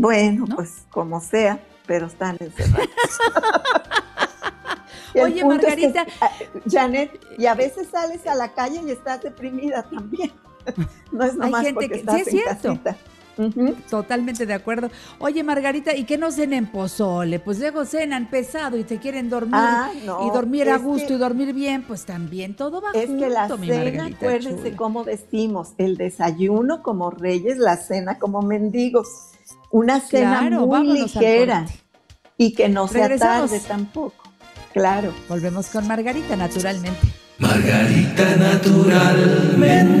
Bueno, 0.00 0.46
pues 0.56 0.86
como 0.90 1.20
sea 1.20 1.60
pero 1.90 2.06
están 2.06 2.36
encerrados. 2.40 2.88
Oye, 5.20 5.44
Margarita. 5.44 6.06
Ah, 6.20 6.30
Janet, 6.70 7.20
y 7.36 7.46
a 7.46 7.54
veces 7.54 7.88
sales 7.90 8.24
a 8.28 8.36
la 8.36 8.52
calle 8.52 8.80
y 8.86 8.92
estás 8.92 9.22
deprimida 9.22 9.82
también. 9.82 10.30
No 11.10 11.24
es 11.24 11.34
nomás 11.34 11.64
Hay 11.64 11.66
gente 11.66 11.88
que, 11.88 11.98
sí, 11.98 12.20
es 12.20 12.28
cierto. 12.28 12.78
Totalmente 13.88 14.46
de 14.46 14.54
acuerdo. 14.54 14.90
Oye, 15.18 15.42
Margarita, 15.42 15.96
¿y 15.96 16.04
qué 16.04 16.16
no 16.16 16.30
cenan 16.30 16.70
pozole? 16.70 17.40
Pues 17.40 17.58
luego 17.58 17.84
cenan 17.86 18.30
pesado 18.30 18.76
y 18.76 18.84
te 18.84 18.98
quieren 18.98 19.28
dormir 19.30 19.54
ah, 19.54 19.90
y 19.94 20.30
dormir 20.30 20.70
a 20.70 20.76
gusto 20.76 21.14
y 21.14 21.16
dormir 21.16 21.52
bien, 21.54 21.82
pues 21.82 22.04
también 22.04 22.54
todo 22.54 22.80
va 22.80 22.90
Es 22.92 23.10
que 23.10 23.28
la 23.30 23.48
cena, 23.48 24.06
acuérdense 24.06 24.76
cómo 24.76 25.02
decimos, 25.02 25.72
el 25.78 25.96
desayuno 25.96 26.82
como 26.82 27.10
reyes, 27.10 27.58
la 27.58 27.76
cena 27.78 28.18
como 28.18 28.42
mendigos. 28.42 29.29
Una 29.70 30.00
cena 30.00 30.42
muy 30.50 30.86
ligera 30.86 31.66
y 32.36 32.52
que 32.54 32.68
no 32.68 32.88
sea 32.88 33.16
tarde 33.16 33.60
tampoco. 33.60 34.14
Claro. 34.72 35.12
Volvemos 35.28 35.68
con 35.68 35.86
Margarita, 35.86 36.36
naturalmente. 36.36 37.19
Margarita 37.40 38.36
naturalmente. 38.36 40.00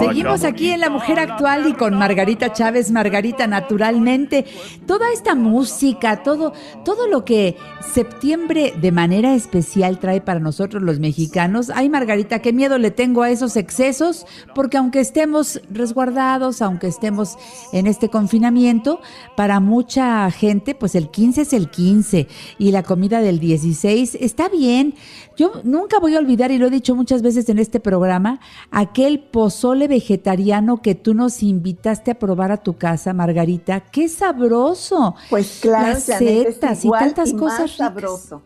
Seguimos 0.00 0.44
aquí 0.44 0.70
en 0.70 0.80
La 0.80 0.90
Mujer 0.90 1.18
Actual 1.18 1.66
y 1.68 1.74
con 1.74 1.98
Margarita 1.98 2.52
Chávez, 2.52 2.90
Margarita 2.90 3.46
naturalmente. 3.46 4.44
Toda 4.86 5.12
esta 5.12 5.34
música, 5.34 6.22
todo, 6.22 6.52
todo 6.84 7.08
lo 7.08 7.24
que 7.24 7.56
septiembre 7.92 8.72
de 8.80 8.92
manera 8.92 9.34
especial 9.34 9.98
trae 9.98 10.20
para 10.20 10.40
nosotros 10.40 10.82
los 10.82 11.00
mexicanos. 11.00 11.70
Ay, 11.74 11.88
Margarita, 11.88 12.40
qué 12.40 12.52
miedo 12.52 12.78
le 12.78 12.90
tengo 12.90 13.22
a 13.22 13.30
esos 13.30 13.56
excesos, 13.56 14.26
porque 14.54 14.76
aunque 14.76 15.00
estemos 15.00 15.60
resguardados, 15.70 16.62
aunque 16.62 16.86
estemos 16.86 17.36
en 17.72 17.86
este 17.86 18.08
confinamiento, 18.08 19.00
para 19.36 19.60
mucha 19.60 20.30
gente, 20.30 20.74
pues 20.74 20.94
el 20.94 21.10
15 21.10 21.42
es 21.42 21.52
el 21.52 21.68
15 21.68 22.28
y 22.58 22.70
la 22.70 22.82
comida 22.82 23.20
del 23.20 23.40
16 23.40 24.16
está 24.20 24.48
bien. 24.48 24.94
Yo 25.36 25.52
nunca 25.64 25.98
voy 25.98 26.14
a 26.14 26.18
olvidar, 26.18 26.50
y 26.50 26.58
lo 26.58 26.66
he 26.66 26.70
dicho 26.70 26.94
muchas 26.94 27.22
veces 27.22 27.48
en 27.48 27.58
este 27.58 27.80
programa, 27.80 28.40
aquel 28.70 29.20
pozole 29.20 29.88
vegetariano 29.88 30.82
que 30.82 30.94
tú 30.94 31.14
nos 31.14 31.42
invitaste 31.42 32.10
a 32.10 32.18
probar 32.18 32.52
a 32.52 32.58
tu 32.58 32.76
casa, 32.76 33.12
Margarita. 33.12 33.80
¡Qué 33.80 34.08
sabroso! 34.08 35.14
Pues 35.30 35.60
claro, 35.60 35.88
Las 35.88 36.04
setas 36.04 36.84
y 36.84 36.90
tantas 36.90 37.32
cosas. 37.32 37.60
Más 37.60 37.70
sabroso. 37.72 38.42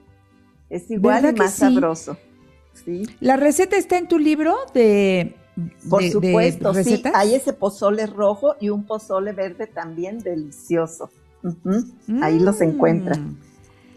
Es 0.68 0.90
igual 0.90 1.30
y 1.30 1.38
más 1.38 1.54
sabroso. 1.54 2.16
¿Sí? 2.72 3.06
¿La 3.20 3.36
receta 3.36 3.76
está 3.76 3.98
en 3.98 4.08
tu 4.08 4.18
libro 4.18 4.54
de, 4.74 5.34
Por 5.88 6.02
supuesto, 6.10 6.74
sí. 6.74 7.02
Hay 7.14 7.34
ese 7.34 7.52
pozole 7.52 8.06
rojo 8.06 8.54
y 8.60 8.68
un 8.68 8.84
pozole 8.84 9.32
verde 9.32 9.66
también 9.66 10.18
delicioso. 10.18 11.10
Ahí 12.20 12.38
los 12.38 12.60
encuentran. 12.60 13.38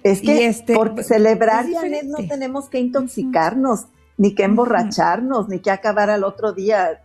Es 0.03 0.21
que 0.21 0.47
este, 0.47 0.73
por 0.73 1.03
celebrar, 1.03 1.65
Janet, 1.71 2.05
no 2.05 2.17
tenemos 2.27 2.69
que 2.69 2.79
intoxicarnos, 2.79 3.85
ni 4.17 4.35
que 4.35 4.43
emborracharnos, 4.43 5.49
ni 5.49 5.59
que 5.59 5.71
acabar 5.71 6.09
al 6.09 6.23
otro 6.23 6.53
día 6.53 7.01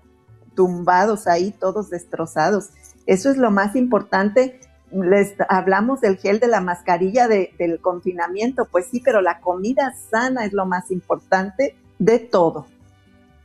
tumbados 0.54 1.26
ahí, 1.26 1.52
todos 1.52 1.90
destrozados. 1.90 2.70
Eso 3.06 3.30
es 3.30 3.36
lo 3.36 3.50
más 3.50 3.76
importante. 3.76 4.60
Les 4.92 5.34
hablamos 5.48 6.00
del 6.00 6.16
gel 6.18 6.38
de 6.38 6.46
la 6.46 6.60
mascarilla 6.60 7.26
del 7.26 7.80
confinamiento, 7.80 8.66
pues 8.70 8.86
sí, 8.90 9.00
pero 9.04 9.20
la 9.20 9.40
comida 9.40 9.92
sana 10.10 10.44
es 10.44 10.52
lo 10.52 10.66
más 10.66 10.90
importante 10.90 11.76
de 11.98 12.18
todo. 12.20 12.66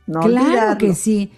No 0.06 0.20
claro 0.20 0.78
que 0.78 0.94
sí. 0.94 1.32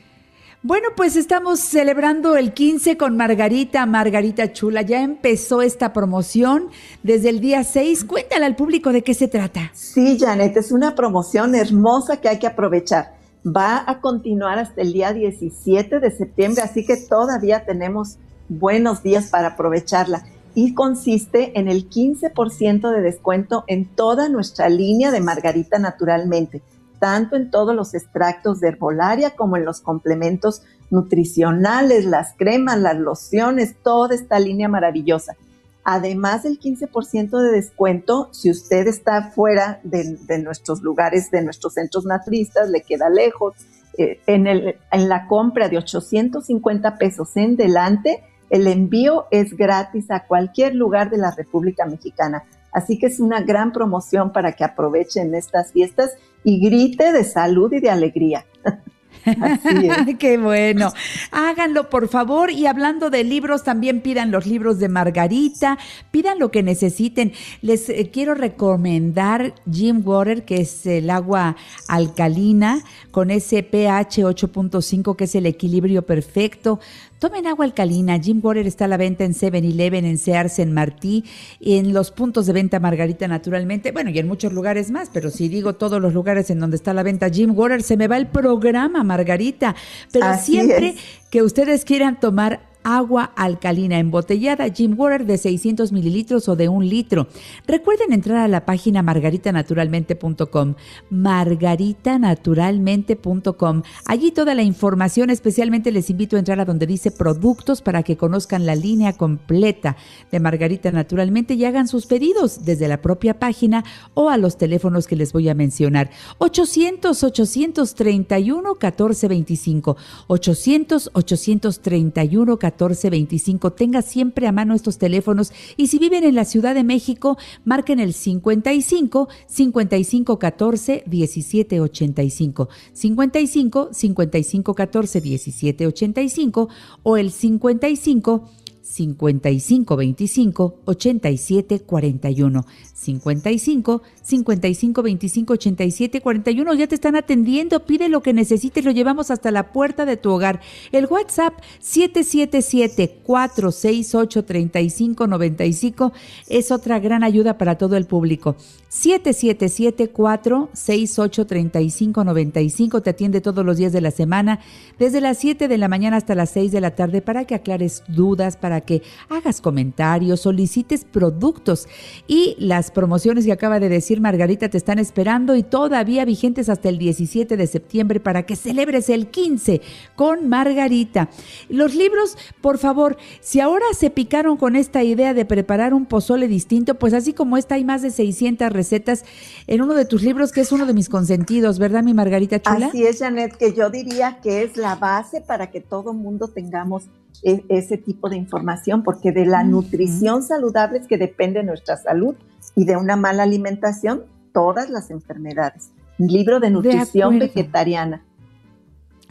Bueno, 0.65 0.91
pues 0.95 1.17
estamos 1.17 1.59
celebrando 1.59 2.37
el 2.37 2.55
15 2.55 2.97
con 2.97 3.17
Margarita, 3.17 3.85
Margarita 3.85 4.53
Chula. 4.53 4.83
Ya 4.83 5.03
empezó 5.03 5.61
esta 5.61 5.93
promoción 5.93 6.69
desde 7.03 7.31
el 7.31 7.41
día 7.41 7.65
6. 7.65 8.05
Cuéntale 8.05 8.47
al 8.47 8.55
público 8.55 8.93
de 8.93 9.03
qué 9.03 9.13
se 9.13 9.27
trata. 9.27 9.73
Sí, 9.75 10.17
Janet, 10.21 10.57
es 10.57 10.71
una 10.71 10.95
promoción 10.95 11.57
hermosa 11.57 12.19
que 12.19 12.29
hay 12.29 12.39
que 12.39 12.47
aprovechar. 12.47 13.17
Va 13.45 13.83
a 13.85 14.01
continuar 14.01 14.61
hasta 14.61 14.83
el 14.83 14.93
día 14.93 15.13
17 15.13 15.99
de 15.99 16.11
septiembre, 16.13 16.63
así 16.63 16.87
que 16.87 16.97
todavía 16.97 17.65
tenemos 17.65 18.19
buenos 18.49 19.03
días 19.03 19.31
para 19.31 19.49
aprovecharla. 19.49 20.25
Y 20.55 20.75
consiste 20.75 21.59
en 21.59 21.67
el 21.67 21.91
15% 21.91 22.89
de 22.89 23.03
descuento 23.03 23.65
en 23.67 23.85
toda 23.85 24.29
nuestra 24.29 24.69
línea 24.69 25.11
de 25.11 25.21
Margarita 25.21 25.81
Naturalmente 25.81 26.63
tanto 27.03 27.35
en 27.35 27.51
todos 27.51 27.75
los 27.75 27.95
extractos 27.95 28.61
de 28.61 28.69
herbolaria 28.69 29.31
como 29.31 29.57
en 29.57 29.65
los 29.65 29.81
complementos 29.81 30.63
nutricionales, 30.89 32.05
las 32.05 32.35
cremas, 32.39 32.79
las 32.79 32.97
lociones, 32.97 33.75
toda 33.83 34.15
esta 34.15 34.39
línea 34.39 34.69
maravillosa. 34.69 35.35
Además 35.83 36.45
del 36.45 36.61
15% 36.61 37.41
de 37.41 37.51
descuento, 37.51 38.29
si 38.31 38.53
usted 38.53 38.87
está 38.87 39.33
fuera 39.33 39.81
de, 39.83 40.39
nuestros 40.39 40.81
lugares, 40.83 41.33
de 41.33 41.43
nuestros 41.43 41.75
centros 41.75 42.05
naturistas, 42.05 42.71
le 42.71 42.83
queda 42.83 43.11
lejos, 43.11 43.55
eh, 43.99 44.21
en, 44.29 44.47
en 44.47 45.09
la 45.09 45.27
compra 45.27 45.69
de 45.69 45.79
850 45.79 46.99
pesos 46.99 47.37
en 47.37 47.57
delante, 47.57 48.23
el 48.49 48.69
envío 48.69 49.27
es 49.33 49.57
gratis 49.57 50.09
a 50.13 50.25
cualquier 50.25 50.77
lugar 50.77 51.11
de 51.11 51.19
la 51.19 51.33
República 51.33 51.85
Mexicana. 51.85 52.45
Así 52.73 52.99
que 52.99 53.07
es 53.07 53.21
una 53.21 53.43
gran 53.43 53.73
promoción 53.73 54.33
para 54.33 54.53
que 54.53 54.65
aprovechen 54.65 55.35
estas 55.35 55.73
fiestas 55.73 56.13
y 56.43 56.59
grite 56.59 57.13
de 57.13 57.25
salud 57.25 57.73
y 57.73 57.81
de 57.81 57.91
alegría. 57.91 58.47
Así 59.25 59.87
es. 59.87 60.17
Qué 60.19 60.39
bueno. 60.39 60.93
Háganlo, 61.31 61.89
por 61.91 62.09
favor. 62.09 62.51
Y 62.51 62.67
hablando 62.67 63.11
de 63.11 63.25
libros, 63.25 63.63
también 63.63 64.01
pidan 64.01 64.31
los 64.31 64.47
libros 64.47 64.79
de 64.79 64.89
Margarita, 64.89 65.79
pidan 66.11 66.39
lo 66.39 66.51
que 66.51 66.63
necesiten. 66.63 67.33
Les 67.61 67.89
eh, 67.89 68.11
quiero 68.13 68.35
recomendar 68.35 69.55
Jim 69.71 70.03
Water, 70.05 70.45
que 70.45 70.63
es 70.63 70.87
el 70.87 71.11
agua 71.11 71.57
alcalina, 71.89 72.83
con 73.11 73.31
ese 73.31 73.63
pH 73.63 74.25
8.5, 74.25 75.17
que 75.17 75.25
es 75.25 75.35
el 75.35 75.47
equilibrio 75.47 76.03
perfecto. 76.03 76.81
Tomen 77.23 77.47
agua 77.47 77.67
alcalina. 77.67 78.19
Jim 78.19 78.41
Water 78.43 78.67
está 78.67 78.87
a 78.87 78.89
la 78.89 78.97
venta 78.97 79.23
en 79.23 79.33
7-Eleven, 79.33 80.05
en 80.05 80.19
Sears, 80.19 80.59
en 80.59 80.73
Martí, 80.73 81.23
en 81.61 81.93
los 81.93 82.11
puntos 82.11 82.47
de 82.47 82.53
venta 82.53 82.81
Margarita, 82.81 83.29
naturalmente. 83.29 83.93
Bueno, 83.93 84.11
y 84.11 84.19
en 84.19 84.27
muchos 84.27 84.53
lugares 84.53 84.91
más, 84.91 85.09
pero 85.13 85.31
si 85.31 85.47
digo 85.47 85.75
todos 85.75 86.03
los 86.03 86.15
lugares 86.15 86.51
en 86.51 86.59
donde 86.59 86.75
está 86.75 86.93
la 86.93 87.05
venta 87.05 87.31
Jim 87.31 87.57
Water, 87.57 87.85
se 87.85 87.97
me 87.97 88.09
va 88.09 88.17
el 88.17 88.27
programa, 88.27 89.05
Margarita. 89.05 89.77
Pero 90.11 90.37
siempre 90.37 90.97
que 91.31 91.45
ustedes 91.45 91.85
quieran 91.85 92.19
tomar 92.19 92.72
agua 92.85 93.33
alcalina 93.37 93.99
embotellada 93.99 94.71
Jim 94.71 94.95
Water 94.97 95.27
de 95.27 95.37
600 95.39 95.91
mililitros 95.93 96.49
o 96.49 96.57
de 96.57 96.69
un 96.69 96.89
litro. 96.89 97.29
Recuerden 97.67 98.13
entrar 98.13 98.39
a 98.39 98.49
la 98.49 98.65
página 98.65 99.03
margaritanaturalmente.com, 99.03 100.75
margaritanaturalmente.com. 101.11 103.83
Allí 104.07 104.31
toda 104.31 104.55
la 104.55 104.63
información, 104.63 105.29
especialmente 105.31 105.91
les 105.93 106.11
invito 106.11 106.37
a 106.37 106.39
entrar 106.39 106.61
a 106.61 106.65
donde 106.65 106.87
dice 106.87 107.11
productos 107.11 107.83
para 107.83 108.03
que 108.03 108.17
conozcan 108.17 108.65
la 108.67 108.75
línea 108.75 109.13
completa 109.15 109.97
de 110.31 110.41
Margarita 110.41 110.91
Naturalmente 110.93 111.55
y 111.55 111.65
hagan 111.65 111.89
sus 111.89 112.07
pedidos 112.07 112.65
desde 112.65 112.89
la 112.89 113.01
propia 113.01 113.39
página 113.39 113.85
o 114.15 114.31
a 114.31 114.39
los 114.39 114.59
teléfonos 114.59 115.07
que 115.07 115.17
les 115.17 115.33
voy 115.33 115.49
a 115.49 115.55
mencionar. 115.55 116.11
800 116.39 117.23
831 117.23 118.73
1425 118.73 119.97
800 120.27 121.11
831 121.13 122.53
1425 122.53 122.72
1425. 122.73 123.73
Tenga 123.73 124.03
siempre 124.03 124.47
a 124.47 124.53
mano 124.53 124.75
estos 124.75 124.99
teléfonos 124.99 125.53
y 125.77 125.87
si 125.87 125.99
viven 125.99 126.25
en 126.25 126.35
la 126.35 126.45
Ciudad 126.45 126.75
de 126.75 126.85
México, 126.85 127.39
marquen 127.65 128.01
el 128.01 128.13
55 128.13 129.29
55 129.47 130.39
14 130.39 131.05
17 131.07 131.81
85. 131.81 132.69
55 132.93 133.89
55 133.93 134.75
14 134.75 135.21
17 135.21 135.87
85 135.87 136.69
o 137.03 137.17
el 137.17 137.31
55 137.31 138.51
55 138.83 139.97
25 139.97 140.81
87 140.85 141.81
41. 141.81 142.67
55 142.95 144.03
55 144.23 145.03
25 145.03 145.53
87 145.53 146.21
41. 146.21 146.75
Ya 146.75 146.87
te 146.87 146.95
están 146.95 147.17
atendiendo. 147.17 147.87
Pide 147.87 148.09
lo 148.09 148.23
que 148.23 148.33
necesites. 148.33 148.85
Lo 148.85 148.91
llevamos 148.91 149.31
hasta 149.31 149.51
la 149.51 149.73
puerta 149.73 150.05
de 150.05 150.17
tu 150.17 150.31
hogar. 150.31 150.61
El 150.91 151.07
WhatsApp 151.07 151.55
777 151.81 153.21
468 153.25 154.45
35 154.45 155.27
95 155.27 156.13
es 156.49 156.71
otra 156.71 156.99
gran 156.99 157.25
ayuda 157.25 157.59
para 157.59 157.79
todo 157.79 157.97
el 157.97 158.07
público. 158.07 158.57
777 158.89 160.11
468 160.11 161.47
35 161.47 162.25
95 162.25 163.01
te 163.01 163.11
atiende 163.11 163.41
todos 163.41 163.65
los 163.65 163.79
días 163.79 163.93
de 163.93 164.01
la 164.01 164.11
semana, 164.11 164.61
desde 164.99 165.21
las 165.21 165.39
7 165.39 165.69
de 165.69 165.79
la 165.79 165.89
mañana 165.89 166.17
hasta 166.19 166.35
las 166.35 166.51
6 166.51 166.73
de 166.73 166.81
la 166.81 166.95
tarde, 166.95 167.23
para 167.23 167.45
que 167.45 167.55
aclares 167.55 168.03
dudas, 168.09 168.57
para 168.57 168.72
que 168.81 169.03
hagas 169.29 169.61
comentarios, 169.61 170.41
solicites 170.41 171.05
productos 171.05 171.87
y 172.27 172.57
las 172.59 172.91
promociones 172.91 173.45
que 173.45 173.53
acaba 173.53 173.79
de 173.79 173.89
decir 173.89 174.21
Margarita 174.21 174.69
te 174.69 174.79
están 174.79 174.99
esperando 174.99 175.55
y 175.57 175.63
todavía 175.63 176.25
vigentes 176.25 176.69
hasta 176.69 176.89
el 176.89 176.99
17 176.99 177.57
de 177.57 177.67
septiembre 177.67 178.21
para 178.21 178.45
que 178.45 178.57
celebres 178.57 179.09
el 179.09 179.29
15 179.29 179.81
con 180.17 180.49
Margarita. 180.49 181.29
Los 181.69 181.95
libros, 181.95 182.37
por 182.61 182.79
favor, 182.79 183.17
si 183.41 183.61
ahora 183.61 183.87
se 183.97 184.11
picaron 184.11 184.57
con 184.57 184.77
esta 184.77 185.03
idea 185.03 185.35
de 185.35 185.45
preparar 185.45 185.95
un 185.95 186.07
pozole 186.07 186.49
distinto, 186.49 186.99
pues 186.99 187.15
así 187.15 187.33
como 187.33 187.57
esta 187.57 187.75
hay 187.75 187.85
más 187.85 188.03
de 188.03 188.11
600 188.11 188.71
recetas 188.71 189.25
en 189.67 189.83
uno 189.83 189.95
de 189.95 190.05
tus 190.05 190.23
libros 190.23 190.53
que 190.53 190.63
es 190.63 190.73
uno 190.73 190.87
de 190.87 190.95
mis 190.95 191.09
consentidos, 191.09 191.79
¿verdad, 191.79 192.03
mi 192.03 192.15
Margarita 192.15 192.61
Chula? 192.61 192.87
Así 192.87 193.05
es, 193.05 193.19
Janet, 193.19 193.57
que 193.57 193.73
yo 193.75 193.91
diría 193.91 194.41
que 194.43 194.63
es 194.63 194.77
la 194.77 194.97
base 194.97 195.41
para 195.41 195.71
que 195.71 195.81
todo 195.81 196.13
mundo 196.13 196.49
tengamos 196.49 197.05
e, 197.43 197.65
ese 197.69 197.97
tipo 197.97 198.29
de 198.29 198.37
información, 198.37 199.03
porque 199.03 199.33
de 199.33 199.47
la 199.47 199.65
nutrición 199.65 200.43
saludable 200.43 200.99
es 200.99 201.07
que 201.07 201.19
depende 201.19 201.63
nuestra 201.63 201.97
salud 201.97 202.35
y 202.75 202.85
de 202.85 202.97
una 202.97 203.17
mala 203.17 203.43
alimentación, 203.43 204.25
todas 204.53 204.91
las 204.91 205.11
enfermedades. 205.11 205.91
libro 206.19 206.61
de 206.61 206.71
nutrición 206.71 207.39
vegetariana. 207.39 208.23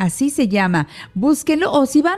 Así 0.01 0.31
se 0.31 0.47
llama. 0.47 0.87
Búsquenlo. 1.13 1.71
O 1.71 1.85
si 1.85 2.01
van 2.01 2.17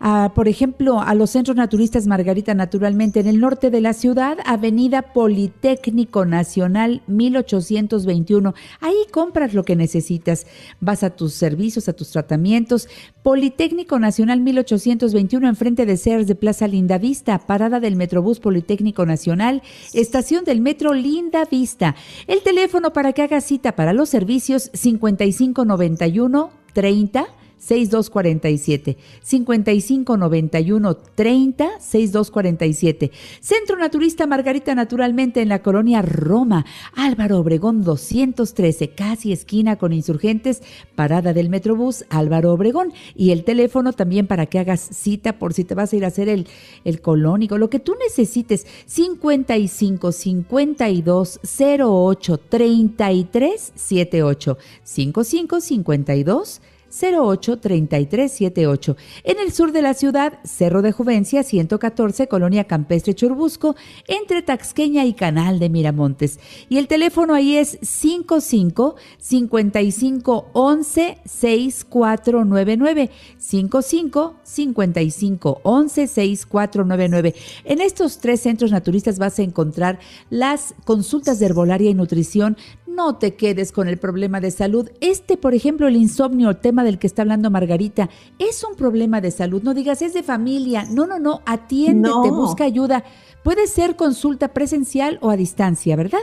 a, 0.00 0.32
por 0.34 0.48
ejemplo, 0.48 1.02
a 1.02 1.14
los 1.14 1.28
centros 1.28 1.54
naturistas 1.54 2.06
Margarita, 2.06 2.54
naturalmente, 2.54 3.20
en 3.20 3.26
el 3.26 3.40
norte 3.40 3.68
de 3.70 3.82
la 3.82 3.92
ciudad, 3.92 4.38
Avenida 4.46 5.02
Politécnico 5.02 6.24
Nacional 6.24 7.02
1821. 7.08 8.54
Ahí 8.80 8.96
compras 9.12 9.52
lo 9.52 9.64
que 9.64 9.76
necesitas. 9.76 10.46
Vas 10.80 11.02
a 11.02 11.10
tus 11.10 11.34
servicios, 11.34 11.90
a 11.90 11.92
tus 11.92 12.08
tratamientos. 12.08 12.88
Politécnico 13.22 13.98
Nacional 13.98 14.40
1821, 14.40 15.46
enfrente 15.46 15.84
de 15.84 15.98
Sears 15.98 16.26
de 16.26 16.36
Plaza 16.36 16.68
Linda 16.68 16.96
Vista, 16.96 17.38
parada 17.38 17.80
del 17.80 17.96
Metrobús 17.96 18.40
Politécnico 18.40 19.04
Nacional, 19.04 19.62
estación 19.92 20.46
del 20.46 20.62
Metro 20.62 20.94
Linda 20.94 21.44
Vista. 21.44 21.96
El 22.26 22.40
teléfono 22.40 22.94
para 22.94 23.12
que 23.12 23.20
haga 23.20 23.42
cita 23.42 23.76
para 23.76 23.92
los 23.92 24.08
servicios 24.08 24.70
5591 24.72 26.59
30 26.74 27.39
6247 27.60 28.96
5591 29.22 30.94
30 31.14 31.70
6247 31.78 33.10
Centro 33.40 33.76
Naturista 33.76 34.26
Margarita 34.26 34.74
Naturalmente 34.74 35.42
en 35.42 35.48
la 35.48 35.62
colonia 35.62 36.02
Roma 36.02 36.64
Álvaro 36.94 37.38
Obregón 37.38 37.84
213 37.84 38.90
casi 38.90 39.32
esquina 39.32 39.76
con 39.76 39.92
insurgentes 39.92 40.62
parada 40.94 41.32
del 41.32 41.50
Metrobús 41.50 42.04
Álvaro 42.08 42.52
Obregón. 42.52 42.92
Y 43.14 43.30
el 43.30 43.44
teléfono 43.44 43.92
también 43.92 44.26
para 44.26 44.46
que 44.46 44.58
hagas 44.58 44.80
cita 44.80 45.38
por 45.38 45.52
si 45.52 45.64
te 45.64 45.74
vas 45.74 45.92
a 45.92 45.96
ir 45.96 46.04
a 46.04 46.08
hacer 46.08 46.28
el, 46.28 46.46
el 46.84 47.00
colónico. 47.00 47.58
Lo 47.58 47.70
que 47.70 47.78
tú 47.78 47.94
necesites 48.02 48.66
55 48.86 50.12
52 50.12 51.40
08 51.78 52.38
33 52.38 53.72
78 53.74 54.58
55 54.82 55.60
52 55.60 56.60
083378. 56.90 58.96
En 59.24 59.38
el 59.38 59.52
sur 59.52 59.72
de 59.72 59.82
la 59.82 59.94
ciudad, 59.94 60.38
Cerro 60.44 60.82
de 60.82 60.92
Juvencia 60.92 61.42
114, 61.42 62.28
Colonia 62.28 62.64
Campestre 62.64 63.14
Churbusco, 63.14 63.76
entre 64.08 64.42
Taxqueña 64.42 65.04
y 65.04 65.14
Canal 65.14 65.58
de 65.58 65.68
Miramontes. 65.68 66.38
Y 66.68 66.78
el 66.78 66.88
teléfono 66.88 67.34
ahí 67.34 67.56
es 67.56 67.78
55 67.82 68.96
55 69.18 70.50
11 70.52 71.18
6499. 71.24 73.10
55 73.38 74.36
55 74.42 75.60
11 75.62 76.06
6499. 76.06 77.34
En 77.64 77.80
estos 77.80 78.18
tres 78.18 78.40
centros 78.40 78.70
naturistas 78.70 79.18
vas 79.18 79.38
a 79.38 79.42
encontrar 79.42 79.98
las 80.28 80.74
consultas 80.84 81.38
de 81.38 81.46
herbolaria 81.46 81.90
y 81.90 81.94
nutrición 81.94 82.56
no 82.94 83.16
te 83.16 83.34
quedes 83.34 83.72
con 83.72 83.88
el 83.88 83.98
problema 83.98 84.40
de 84.40 84.50
salud. 84.50 84.90
Este, 85.00 85.36
por 85.36 85.54
ejemplo, 85.54 85.88
el 85.88 85.96
insomnio, 85.96 86.50
el 86.50 86.56
tema 86.58 86.84
del 86.84 86.98
que 86.98 87.06
está 87.06 87.22
hablando 87.22 87.50
Margarita, 87.50 88.10
es 88.38 88.64
un 88.64 88.76
problema 88.76 89.20
de 89.20 89.30
salud. 89.30 89.62
No 89.62 89.74
digas, 89.74 90.02
es 90.02 90.14
de 90.14 90.22
familia. 90.22 90.84
No, 90.90 91.06
no, 91.06 91.18
no, 91.18 91.40
atiéndete, 91.46 92.30
busca 92.30 92.64
ayuda. 92.64 93.04
Puede 93.42 93.66
ser 93.66 93.96
consulta 93.96 94.48
presencial 94.48 95.18
o 95.22 95.30
a 95.30 95.36
distancia, 95.36 95.96
¿verdad? 95.96 96.20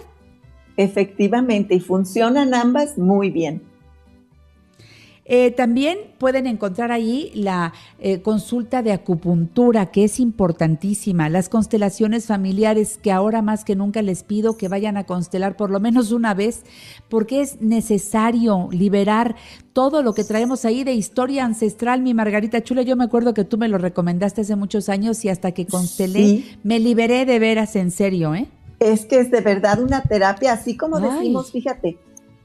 Efectivamente, 0.77 1.75
y 1.75 1.79
funcionan 1.79 2.53
ambas 2.53 2.97
muy 2.97 3.31
bien. 3.31 3.63
Eh, 5.29 5.51
también 5.51 5.97
pueden 6.19 6.47
encontrar 6.47 6.89
ahí 6.89 7.31
la 7.35 7.73
eh, 7.99 8.21
consulta 8.21 8.81
de 8.81 8.93
acupuntura, 8.93 9.87
que 9.87 10.05
es 10.05 10.21
importantísima, 10.21 11.27
las 11.27 11.49
constelaciones 11.49 12.27
familiares, 12.27 12.97
que 12.97 13.11
ahora 13.11 13.41
más 13.41 13.65
que 13.65 13.75
nunca 13.75 14.01
les 14.01 14.23
pido 14.23 14.55
que 14.55 14.69
vayan 14.69 14.95
a 14.95 15.03
constelar 15.03 15.57
por 15.57 15.69
lo 15.69 15.81
menos 15.81 16.13
una 16.13 16.33
vez, 16.33 16.63
porque 17.09 17.41
es 17.41 17.61
necesario 17.61 18.69
liberar 18.71 19.35
todo 19.73 20.01
lo 20.01 20.13
que 20.13 20.23
traemos 20.23 20.63
ahí 20.63 20.85
de 20.85 20.93
historia 20.93 21.43
ancestral, 21.43 22.01
mi 22.01 22.13
Margarita 22.13 22.63
Chula. 22.63 22.83
Yo 22.83 22.95
me 22.95 23.03
acuerdo 23.03 23.33
que 23.33 23.43
tú 23.43 23.57
me 23.57 23.67
lo 23.67 23.77
recomendaste 23.77 24.41
hace 24.41 24.55
muchos 24.55 24.87
años 24.87 25.25
y 25.25 25.29
hasta 25.29 25.51
que 25.51 25.65
constelé, 25.65 26.45
me 26.63 26.79
liberé 26.79 27.25
de 27.25 27.37
veras 27.37 27.75
en 27.75 27.91
serio, 27.91 28.33
¿eh? 28.33 28.47
Es 28.79 29.05
que 29.05 29.19
es 29.19 29.29
de 29.29 29.41
verdad 29.41 29.81
una 29.81 30.03
terapia, 30.03 30.53
así 30.53 30.77
como 30.77 30.99
decimos, 30.99 31.51
fíjate, 31.51 31.97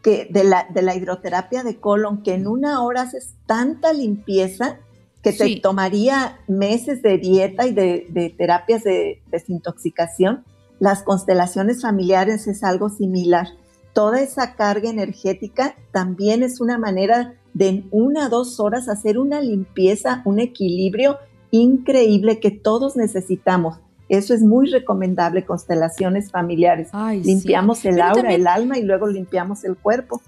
que 0.03 0.29
de 0.31 0.45
la, 0.45 0.67
de 0.69 0.83
la 0.83 0.95
hidroterapia 0.95 1.63
de 1.63 1.79
colon, 1.79 2.23
que 2.23 2.35
en 2.35 2.47
una 2.47 2.83
hora 2.83 3.03
haces 3.03 3.35
tanta 3.47 3.93
limpieza 3.93 4.81
que 5.23 5.33
te 5.33 5.61
tomaría 5.61 6.41
meses 6.49 7.01
de 7.01 7.17
dieta 7.17 7.67
y 7.67 7.73
de, 7.73 8.35
terapias 8.37 8.83
de 8.83 9.23
desintoxicación, 9.31 10.45
las 10.81 11.05
constelaciones 11.05 11.83
familiares 11.83 12.49
es 12.49 12.65
algo 12.65 12.89
similar. 12.89 13.47
Toda 13.93 14.21
esa 14.21 14.57
carga 14.57 14.91
energética 14.91 15.77
también 15.93 16.43
es 16.43 16.61
una 16.61 16.77
manera 16.77 17.35
de 17.55 17.69
en 17.69 17.89
una 17.93 18.27
o 18.27 18.31
dos 18.31 18.59
horas 18.59 18.89
hacer 18.89 19.19
una 19.19 19.41
limpieza, 19.41 20.23
un 20.25 20.41
equilibrio 20.41 21.19
increíble 21.53 22.41
que 22.41 22.51
todos 22.51 22.97
necesitamos. 22.97 23.79
Eso 24.13 24.35
es 24.35 24.43
muy 24.43 24.69
recomendable, 24.69 25.47
constelaciones 25.47 26.31
familiares. 26.31 26.91
limpiamos 27.25 27.83
el 27.87 27.99
aura, 27.99 28.35
el 28.35 28.47
alma 28.47 28.77
y 28.77 28.83
luego 28.83 29.07
limpiamos 29.07 29.65
el 29.65 29.75
cuerpo. 29.75 30.21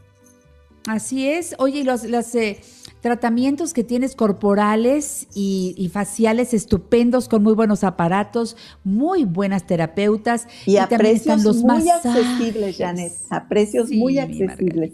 Así 0.87 1.29
es. 1.29 1.55
Oye, 1.59 1.85
los, 1.85 2.03
eh, 2.35 2.61
tratamientos 3.03 3.75
que 3.75 3.85
tienes 3.85 4.17
corporales 4.17 5.27
y, 5.35 5.91
faciales 5.93 6.55
estupendos 6.55 7.29
con 7.29 7.43
muy 7.43 7.53
buenos 7.53 7.85
aparatos, 7.85 8.57
muy 8.85 9.27
buenas 9.27 9.67
terapeutas. 9.67 10.49
Y, 10.65 10.79
a 10.79 10.89
precios 10.89 11.45
muy 11.63 11.87
accesibles, 11.91 12.79
Janet. 12.79 13.13
A 13.29 13.49
precios 13.49 13.91
muy 13.91 14.19
accesibles. 14.19 14.93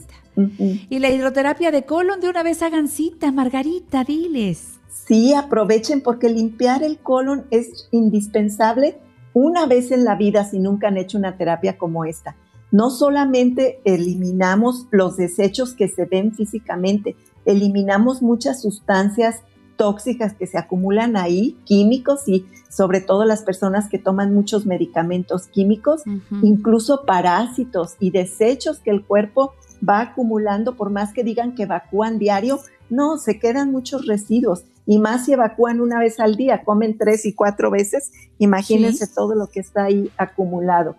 Y 0.89 0.99
la 0.99 1.11
hidroterapia 1.11 1.71
de 1.71 1.85
colon, 1.85 2.21
de 2.21 2.29
una 2.29 2.43
vez 2.43 2.61
hagan 2.63 2.89
cita, 2.89 3.31
Margarita, 3.31 4.03
diles. 4.03 4.80
Sí, 5.11 5.35
aprovechen 5.35 6.03
porque 6.03 6.29
limpiar 6.29 6.85
el 6.85 6.99
colon 6.99 7.45
es 7.51 7.89
indispensable 7.91 8.97
una 9.33 9.67
vez 9.67 9.91
en 9.91 10.05
la 10.05 10.15
vida 10.15 10.45
si 10.45 10.61
nunca 10.61 10.87
han 10.87 10.99
hecho 10.99 11.19
una 11.19 11.37
terapia 11.37 11.79
como 11.79 12.05
esta. 12.05 12.37
No 12.71 12.91
solamente 12.91 13.81
eliminamos 13.83 14.87
los 14.93 15.17
desechos 15.17 15.75
que 15.75 15.89
se 15.89 16.05
ven 16.05 16.33
físicamente, 16.33 17.17
eliminamos 17.45 18.23
muchas 18.23 18.63
sustancias 18.63 19.41
tóxicas 19.75 20.35
que 20.35 20.47
se 20.47 20.59
acumulan 20.59 21.17
ahí, 21.17 21.57
químicos 21.65 22.29
y 22.29 22.47
sobre 22.69 23.01
todo 23.01 23.25
las 23.25 23.43
personas 23.43 23.89
que 23.89 23.99
toman 23.99 24.33
muchos 24.33 24.65
medicamentos 24.65 25.49
químicos, 25.49 26.03
incluso 26.41 27.05
parásitos 27.05 27.97
y 27.99 28.13
desechos 28.13 28.79
que 28.79 28.93
el 28.93 29.05
cuerpo 29.05 29.55
va 29.83 30.03
acumulando 30.03 30.77
por 30.77 30.91
más 30.91 31.13
que 31.13 31.25
digan 31.25 31.57
que 31.57 31.65
evacúan 31.65 32.21
diario, 32.21 32.61
no, 32.91 33.19
se 33.19 33.41
quedan 33.41 33.73
muchos 33.73 34.07
residuos 34.07 34.67
y 34.91 34.99
más 34.99 35.25
si 35.25 35.35
evacúan 35.35 35.81
una 35.81 36.01
vez 36.01 36.19
al 36.19 36.35
día, 36.35 36.65
comen 36.65 36.99
tres 36.99 37.25
y 37.25 37.33
cuatro 37.33 37.71
veces, 37.71 38.11
imagínense 38.39 39.07
todo 39.07 39.37
lo 39.37 39.47
que 39.47 39.61
está 39.61 39.85
ahí 39.85 40.11
acumulado. 40.17 40.97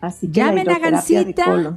Así 0.00 0.26
que 0.26 0.40
Llamen 0.40 0.68
a 0.68 0.80
Gancita. 0.80 1.76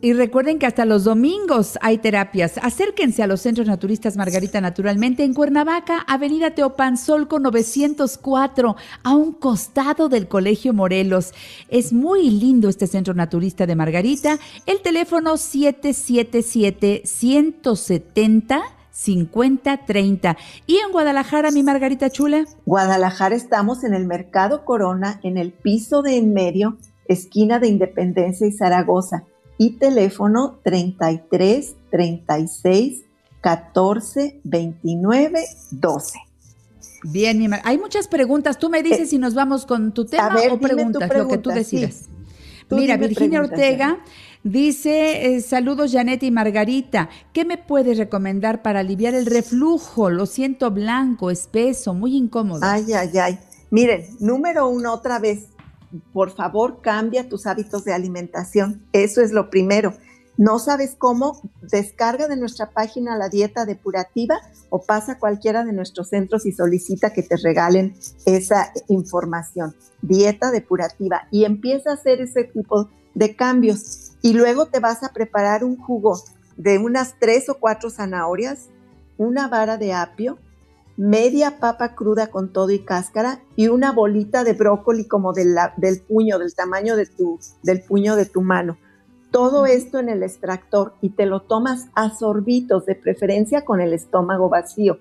Y 0.00 0.14
recuerden 0.14 0.58
que 0.58 0.66
hasta 0.66 0.84
los 0.84 1.04
domingos 1.04 1.78
hay 1.80 1.98
terapias. 1.98 2.58
Acérquense 2.58 3.22
a 3.22 3.28
los 3.28 3.40
centros 3.40 3.68
naturistas 3.68 4.16
Margarita 4.16 4.60
Naturalmente 4.60 5.22
en 5.22 5.32
Cuernavaca, 5.32 6.04
Avenida 6.08 6.50
Teopanzolco 6.50 7.38
904, 7.38 8.74
a 9.04 9.14
un 9.14 9.32
costado 9.32 10.08
del 10.08 10.26
Colegio 10.26 10.72
Morelos. 10.72 11.34
Es 11.68 11.92
muy 11.92 12.30
lindo 12.30 12.68
este 12.68 12.88
centro 12.88 13.14
naturista 13.14 13.64
de 13.64 13.76
Margarita. 13.76 14.40
El 14.66 14.82
teléfono 14.82 15.36
777 15.36 17.02
170 17.04 18.75
5030. 18.96 20.36
¿Y 20.66 20.78
en 20.78 20.90
Guadalajara, 20.90 21.50
mi 21.50 21.62
Margarita 21.62 22.08
Chula? 22.08 22.46
Guadalajara 22.64 23.34
estamos 23.34 23.84
en 23.84 23.92
el 23.92 24.06
Mercado 24.06 24.64
Corona, 24.64 25.20
en 25.22 25.36
el 25.36 25.52
piso 25.52 26.00
de 26.00 26.16
en 26.16 26.32
medio, 26.32 26.78
esquina 27.06 27.58
de 27.58 27.68
Independencia 27.68 28.46
y 28.46 28.52
Zaragoza. 28.52 29.24
Y 29.58 29.72
teléfono 29.72 30.58
33 30.64 31.76
36 31.90 33.02
14 33.42 34.40
29 34.42 35.44
12. 35.70 36.18
Bien, 37.04 37.38
mi 37.38 37.48
hay 37.64 37.78
muchas 37.78 38.08
preguntas. 38.08 38.58
Tú 38.58 38.70
me 38.70 38.82
dices 38.82 39.00
eh, 39.00 39.06
si 39.06 39.18
nos 39.18 39.34
vamos 39.34 39.66
con 39.66 39.92
tu 39.92 40.06
tema 40.06 40.36
o 40.50 40.58
preguntas, 40.58 41.10
lo 41.14 41.28
que 41.28 41.38
tú 41.38 41.50
decidas. 41.50 42.08
Mira, 42.70 42.96
Virginia 42.96 43.40
Ortega 43.40 43.98
Dice, 44.46 45.34
eh, 45.34 45.40
saludos 45.40 45.90
Janet 45.90 46.22
y 46.22 46.30
Margarita, 46.30 47.08
¿qué 47.32 47.44
me 47.44 47.58
puedes 47.58 47.98
recomendar 47.98 48.62
para 48.62 48.78
aliviar 48.78 49.12
el 49.12 49.26
reflujo? 49.26 50.08
Lo 50.08 50.24
siento 50.24 50.70
blanco, 50.70 51.32
espeso, 51.32 51.94
muy 51.94 52.16
incómodo. 52.16 52.60
Ay, 52.62 52.92
ay, 52.92 53.10
ay. 53.18 53.40
Miren, 53.70 54.06
número 54.20 54.68
uno, 54.68 54.94
otra 54.94 55.18
vez, 55.18 55.48
por 56.12 56.30
favor 56.30 56.80
cambia 56.80 57.28
tus 57.28 57.48
hábitos 57.48 57.84
de 57.84 57.92
alimentación. 57.92 58.86
Eso 58.92 59.20
es 59.20 59.32
lo 59.32 59.50
primero. 59.50 59.94
No 60.36 60.60
sabes 60.60 60.94
cómo, 60.96 61.40
descarga 61.62 62.28
de 62.28 62.36
nuestra 62.36 62.70
página 62.70 63.18
la 63.18 63.28
dieta 63.28 63.64
depurativa 63.64 64.36
o 64.70 64.80
pasa 64.80 65.12
a 65.14 65.18
cualquiera 65.18 65.64
de 65.64 65.72
nuestros 65.72 66.10
centros 66.10 66.46
y 66.46 66.52
solicita 66.52 67.12
que 67.12 67.24
te 67.24 67.36
regalen 67.36 67.96
esa 68.26 68.72
información. 68.86 69.74
Dieta 70.02 70.52
depurativa 70.52 71.26
y 71.32 71.46
empieza 71.46 71.90
a 71.90 71.94
hacer 71.94 72.20
ese 72.20 72.44
tipo 72.44 72.88
de 73.16 73.34
cambios. 73.34 74.05
Y 74.26 74.32
luego 74.32 74.66
te 74.66 74.80
vas 74.80 75.04
a 75.04 75.12
preparar 75.12 75.62
un 75.62 75.76
jugo 75.76 76.20
de 76.56 76.78
unas 76.78 77.14
tres 77.20 77.48
o 77.48 77.58
cuatro 77.60 77.90
zanahorias, 77.90 78.70
una 79.18 79.46
vara 79.46 79.76
de 79.76 79.92
apio, 79.92 80.38
media 80.96 81.60
papa 81.60 81.94
cruda 81.94 82.26
con 82.26 82.52
todo 82.52 82.72
y 82.72 82.80
cáscara 82.80 83.40
y 83.54 83.68
una 83.68 83.92
bolita 83.92 84.42
de 84.42 84.54
brócoli 84.54 85.06
como 85.06 85.32
del 85.32 86.00
puño, 86.08 86.40
del 86.40 86.56
tamaño 86.56 86.96
de 86.96 87.06
tu, 87.06 87.38
del 87.62 87.84
puño 87.84 88.16
de 88.16 88.26
tu 88.26 88.42
mano. 88.42 88.76
Todo 89.30 89.64
esto 89.64 90.00
en 90.00 90.08
el 90.08 90.24
extractor 90.24 90.94
y 91.00 91.10
te 91.10 91.24
lo 91.24 91.42
tomas 91.42 91.86
a 91.94 92.10
sorbitos, 92.10 92.84
de 92.84 92.96
preferencia 92.96 93.64
con 93.64 93.80
el 93.80 93.92
estómago 93.92 94.48
vacío. 94.48 94.98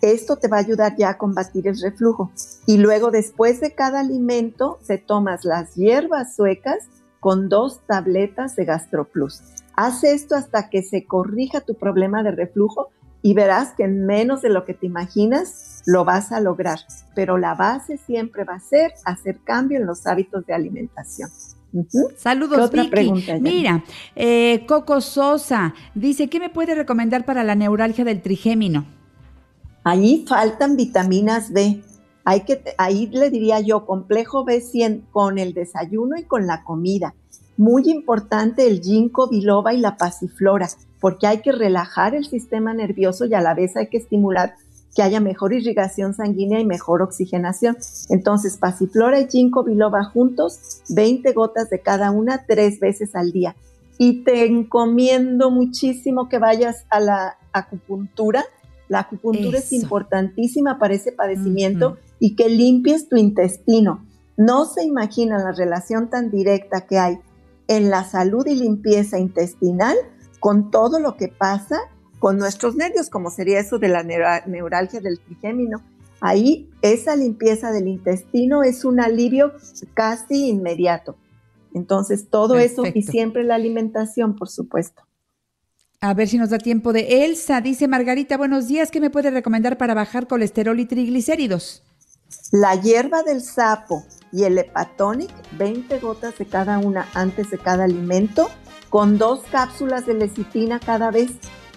Esto 0.00 0.38
te 0.38 0.48
va 0.48 0.56
a 0.56 0.60
ayudar 0.60 0.96
ya 0.96 1.10
a 1.10 1.18
combatir 1.18 1.68
el 1.68 1.80
reflujo. 1.80 2.32
Y 2.66 2.78
luego 2.78 3.12
después 3.12 3.60
de 3.60 3.76
cada 3.76 4.00
alimento, 4.00 4.80
se 4.82 4.98
tomas 4.98 5.44
las 5.44 5.76
hierbas 5.76 6.34
suecas 6.34 6.88
con 7.26 7.48
dos 7.48 7.80
tabletas 7.88 8.54
de 8.54 8.64
GastroPlus. 8.66 9.40
Haz 9.74 10.04
esto 10.04 10.36
hasta 10.36 10.70
que 10.70 10.84
se 10.84 11.06
corrija 11.06 11.60
tu 11.60 11.74
problema 11.74 12.22
de 12.22 12.30
reflujo 12.30 12.90
y 13.20 13.34
verás 13.34 13.72
que 13.76 13.82
en 13.82 14.06
menos 14.06 14.42
de 14.42 14.48
lo 14.48 14.64
que 14.64 14.74
te 14.74 14.86
imaginas 14.86 15.82
lo 15.86 16.04
vas 16.04 16.30
a 16.30 16.38
lograr. 16.38 16.78
Pero 17.16 17.36
la 17.36 17.56
base 17.56 17.98
siempre 17.98 18.44
va 18.44 18.54
a 18.54 18.60
ser 18.60 18.92
hacer 19.04 19.40
cambio 19.42 19.80
en 19.80 19.86
los 19.86 20.06
hábitos 20.06 20.46
de 20.46 20.54
alimentación. 20.54 21.28
Saludos, 22.16 22.70
Vicky. 22.70 23.10
Mira, 23.40 23.82
eh, 24.14 24.64
Coco 24.68 25.00
Sosa 25.00 25.74
dice, 25.96 26.28
¿qué 26.28 26.38
me 26.38 26.48
puede 26.48 26.76
recomendar 26.76 27.24
para 27.24 27.42
la 27.42 27.56
neuralgia 27.56 28.04
del 28.04 28.22
trigémino? 28.22 28.86
Ahí 29.82 30.24
faltan 30.28 30.76
vitaminas 30.76 31.52
B. 31.52 31.82
Hay 32.28 32.40
que, 32.40 32.60
ahí 32.76 33.06
le 33.06 33.30
diría 33.30 33.60
yo, 33.60 33.86
complejo 33.86 34.44
B100 34.44 35.02
con 35.12 35.38
el 35.38 35.54
desayuno 35.54 36.18
y 36.18 36.24
con 36.24 36.48
la 36.48 36.64
comida. 36.64 37.14
Muy 37.56 37.88
importante 37.88 38.66
el 38.66 38.80
ginkgo 38.80 39.28
biloba 39.28 39.72
y 39.74 39.78
la 39.78 39.96
pasiflora, 39.96 40.68
porque 41.00 41.28
hay 41.28 41.40
que 41.40 41.52
relajar 41.52 42.16
el 42.16 42.24
sistema 42.26 42.74
nervioso 42.74 43.26
y 43.26 43.34
a 43.34 43.40
la 43.40 43.54
vez 43.54 43.76
hay 43.76 43.86
que 43.86 43.98
estimular 43.98 44.56
que 44.96 45.04
haya 45.04 45.20
mejor 45.20 45.52
irrigación 45.52 46.14
sanguínea 46.14 46.58
y 46.58 46.66
mejor 46.66 47.00
oxigenación. 47.00 47.76
Entonces, 48.08 48.56
pasiflora 48.56 49.20
y 49.20 49.28
ginkgo 49.28 49.62
biloba 49.62 50.02
juntos, 50.02 50.82
20 50.88 51.32
gotas 51.32 51.70
de 51.70 51.78
cada 51.78 52.10
una, 52.10 52.44
tres 52.44 52.80
veces 52.80 53.14
al 53.14 53.30
día. 53.30 53.54
Y 53.98 54.24
te 54.24 54.46
encomiendo 54.46 55.52
muchísimo 55.52 56.28
que 56.28 56.40
vayas 56.40 56.86
a 56.90 56.98
la 56.98 57.38
acupuntura. 57.52 58.44
La 58.88 59.00
acupuntura 59.00 59.58
es 59.58 59.72
importantísima 59.72 60.80
para 60.80 60.94
ese 60.94 61.12
padecimiento 61.12 61.98
y 62.18 62.36
que 62.36 62.48
limpies 62.48 63.08
tu 63.08 63.16
intestino. 63.16 64.06
No 64.36 64.64
se 64.66 64.84
imagina 64.84 65.38
la 65.38 65.52
relación 65.52 66.10
tan 66.10 66.30
directa 66.30 66.86
que 66.86 66.98
hay 66.98 67.18
en 67.68 67.90
la 67.90 68.04
salud 68.04 68.46
y 68.46 68.54
limpieza 68.54 69.18
intestinal 69.18 69.96
con 70.40 70.70
todo 70.70 71.00
lo 71.00 71.16
que 71.16 71.28
pasa 71.28 71.78
con 72.18 72.38
nuestros 72.38 72.76
nervios, 72.76 73.10
como 73.10 73.30
sería 73.30 73.60
eso 73.60 73.78
de 73.78 73.88
la 73.88 74.02
neuralgia 74.02 75.00
del 75.00 75.20
trigémino. 75.20 75.82
Ahí 76.20 76.70
esa 76.82 77.14
limpieza 77.14 77.72
del 77.72 77.88
intestino 77.88 78.62
es 78.62 78.84
un 78.84 79.00
alivio 79.00 79.52
casi 79.94 80.48
inmediato. 80.48 81.16
Entonces, 81.74 82.28
todo 82.30 82.58
eso 82.58 82.84
y 82.92 83.02
siempre 83.02 83.44
la 83.44 83.54
alimentación, 83.54 84.34
por 84.34 84.48
supuesto. 84.48 85.02
A 86.00 86.14
ver 86.14 86.28
si 86.28 86.38
nos 86.38 86.50
da 86.50 86.58
tiempo 86.58 86.92
de 86.92 87.24
Elsa. 87.24 87.60
Dice 87.60 87.86
Margarita, 87.86 88.36
buenos 88.36 88.66
días, 88.68 88.90
¿qué 88.90 89.00
me 89.00 89.10
puede 89.10 89.30
recomendar 89.30 89.76
para 89.76 89.92
bajar 89.94 90.26
colesterol 90.26 90.78
y 90.80 90.86
triglicéridos? 90.86 91.82
La 92.52 92.74
hierba 92.74 93.22
del 93.22 93.42
sapo 93.42 94.04
y 94.32 94.44
el 94.44 94.58
hepatonic, 94.58 95.30
20 95.52 95.98
gotas 96.00 96.38
de 96.38 96.46
cada 96.46 96.78
una 96.78 97.08
antes 97.14 97.50
de 97.50 97.58
cada 97.58 97.84
alimento, 97.84 98.48
con 98.90 99.18
dos 99.18 99.40
cápsulas 99.50 100.06
de 100.06 100.14
lecitina 100.14 100.80
cada 100.80 101.10
vez. 101.10 101.30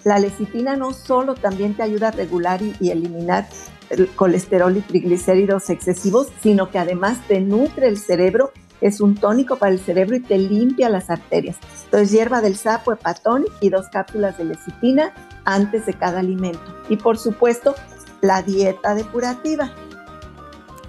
La 0.04 0.18
lecitina 0.18 0.76
no 0.76 0.92
solo 0.92 1.34
también 1.34 1.74
te 1.74 1.82
ayuda 1.82 2.08
a 2.08 2.12
regular 2.12 2.60
y, 2.62 2.90
eliminar 2.90 3.48
el 3.90 4.08
colesterol 4.08 4.76
y 4.76 4.80
triglicéridos 4.80 5.68
excesivos, 5.70 6.28
sino 6.42 6.70
que 6.70 6.78
además 6.78 7.18
te 7.26 7.40
nutre 7.40 7.88
el 7.88 7.98
cerebro, 7.98 8.52
es 8.80 9.00
un 9.00 9.14
tónico 9.14 9.56
para 9.56 9.72
el 9.72 9.80
cerebro 9.80 10.16
y 10.16 10.20
te 10.20 10.38
limpia 10.38 10.88
las 10.88 11.10
arterias. 11.10 11.56
Entonces, 11.84 12.12
hierba 12.12 12.40
del 12.40 12.56
sapo, 12.56 12.92
hepatonic 12.92 13.52
y 13.60 13.68
dos 13.68 13.88
cápsulas 13.88 14.38
de 14.38 14.44
lecitina 14.44 15.12
antes 15.44 15.86
de 15.86 15.94
cada 15.94 16.20
alimento. 16.20 16.62
Y 16.88 16.96
por 16.96 17.18
supuesto, 17.18 17.74
la 18.22 18.42
dieta 18.42 18.94
depurativa 18.94 19.74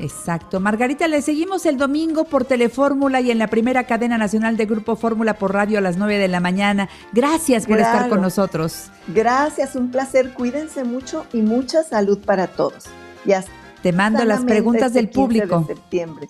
Exacto. 0.01 0.59
Margarita, 0.59 1.07
le 1.07 1.21
seguimos 1.21 1.67
el 1.67 1.77
domingo 1.77 2.23
por 2.23 2.43
Telefórmula 2.43 3.21
y 3.21 3.29
en 3.29 3.37
la 3.37 3.45
primera 3.47 3.83
cadena 3.83 4.17
nacional 4.17 4.57
de 4.57 4.65
Grupo 4.65 4.95
Fórmula 4.95 5.35
por 5.35 5.53
radio 5.53 5.77
a 5.77 5.81
las 5.81 5.97
9 5.97 6.17
de 6.17 6.27
la 6.27 6.39
mañana. 6.39 6.89
Gracias 7.11 7.67
por 7.67 7.79
estar 7.79 8.09
con 8.09 8.19
nosotros. 8.19 8.89
Gracias, 9.07 9.75
un 9.75 9.91
placer. 9.91 10.33
Cuídense 10.33 10.83
mucho 10.83 11.27
y 11.33 11.43
mucha 11.43 11.83
salud 11.83 12.17
para 12.25 12.47
todos. 12.47 12.85
Ya 13.25 13.43
Te 13.83 13.93
mando 13.93 14.25
las 14.25 14.43
preguntas 14.43 14.91
del 14.93 15.09
público. 15.09 15.65
septiembre. 15.67 16.27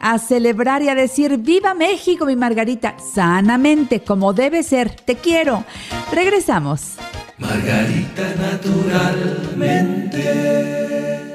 A 0.00 0.18
celebrar 0.18 0.82
y 0.82 0.90
a 0.90 0.94
decir 0.94 1.38
¡Viva 1.38 1.72
México, 1.72 2.26
mi 2.26 2.36
Margarita! 2.36 2.96
Sanamente, 2.98 4.00
como 4.00 4.34
debe 4.34 4.62
ser. 4.62 4.90
Te 4.90 5.16
quiero. 5.16 5.64
Regresamos. 6.12 6.96
Margarita 7.38 8.34
naturalmente. 8.38 11.33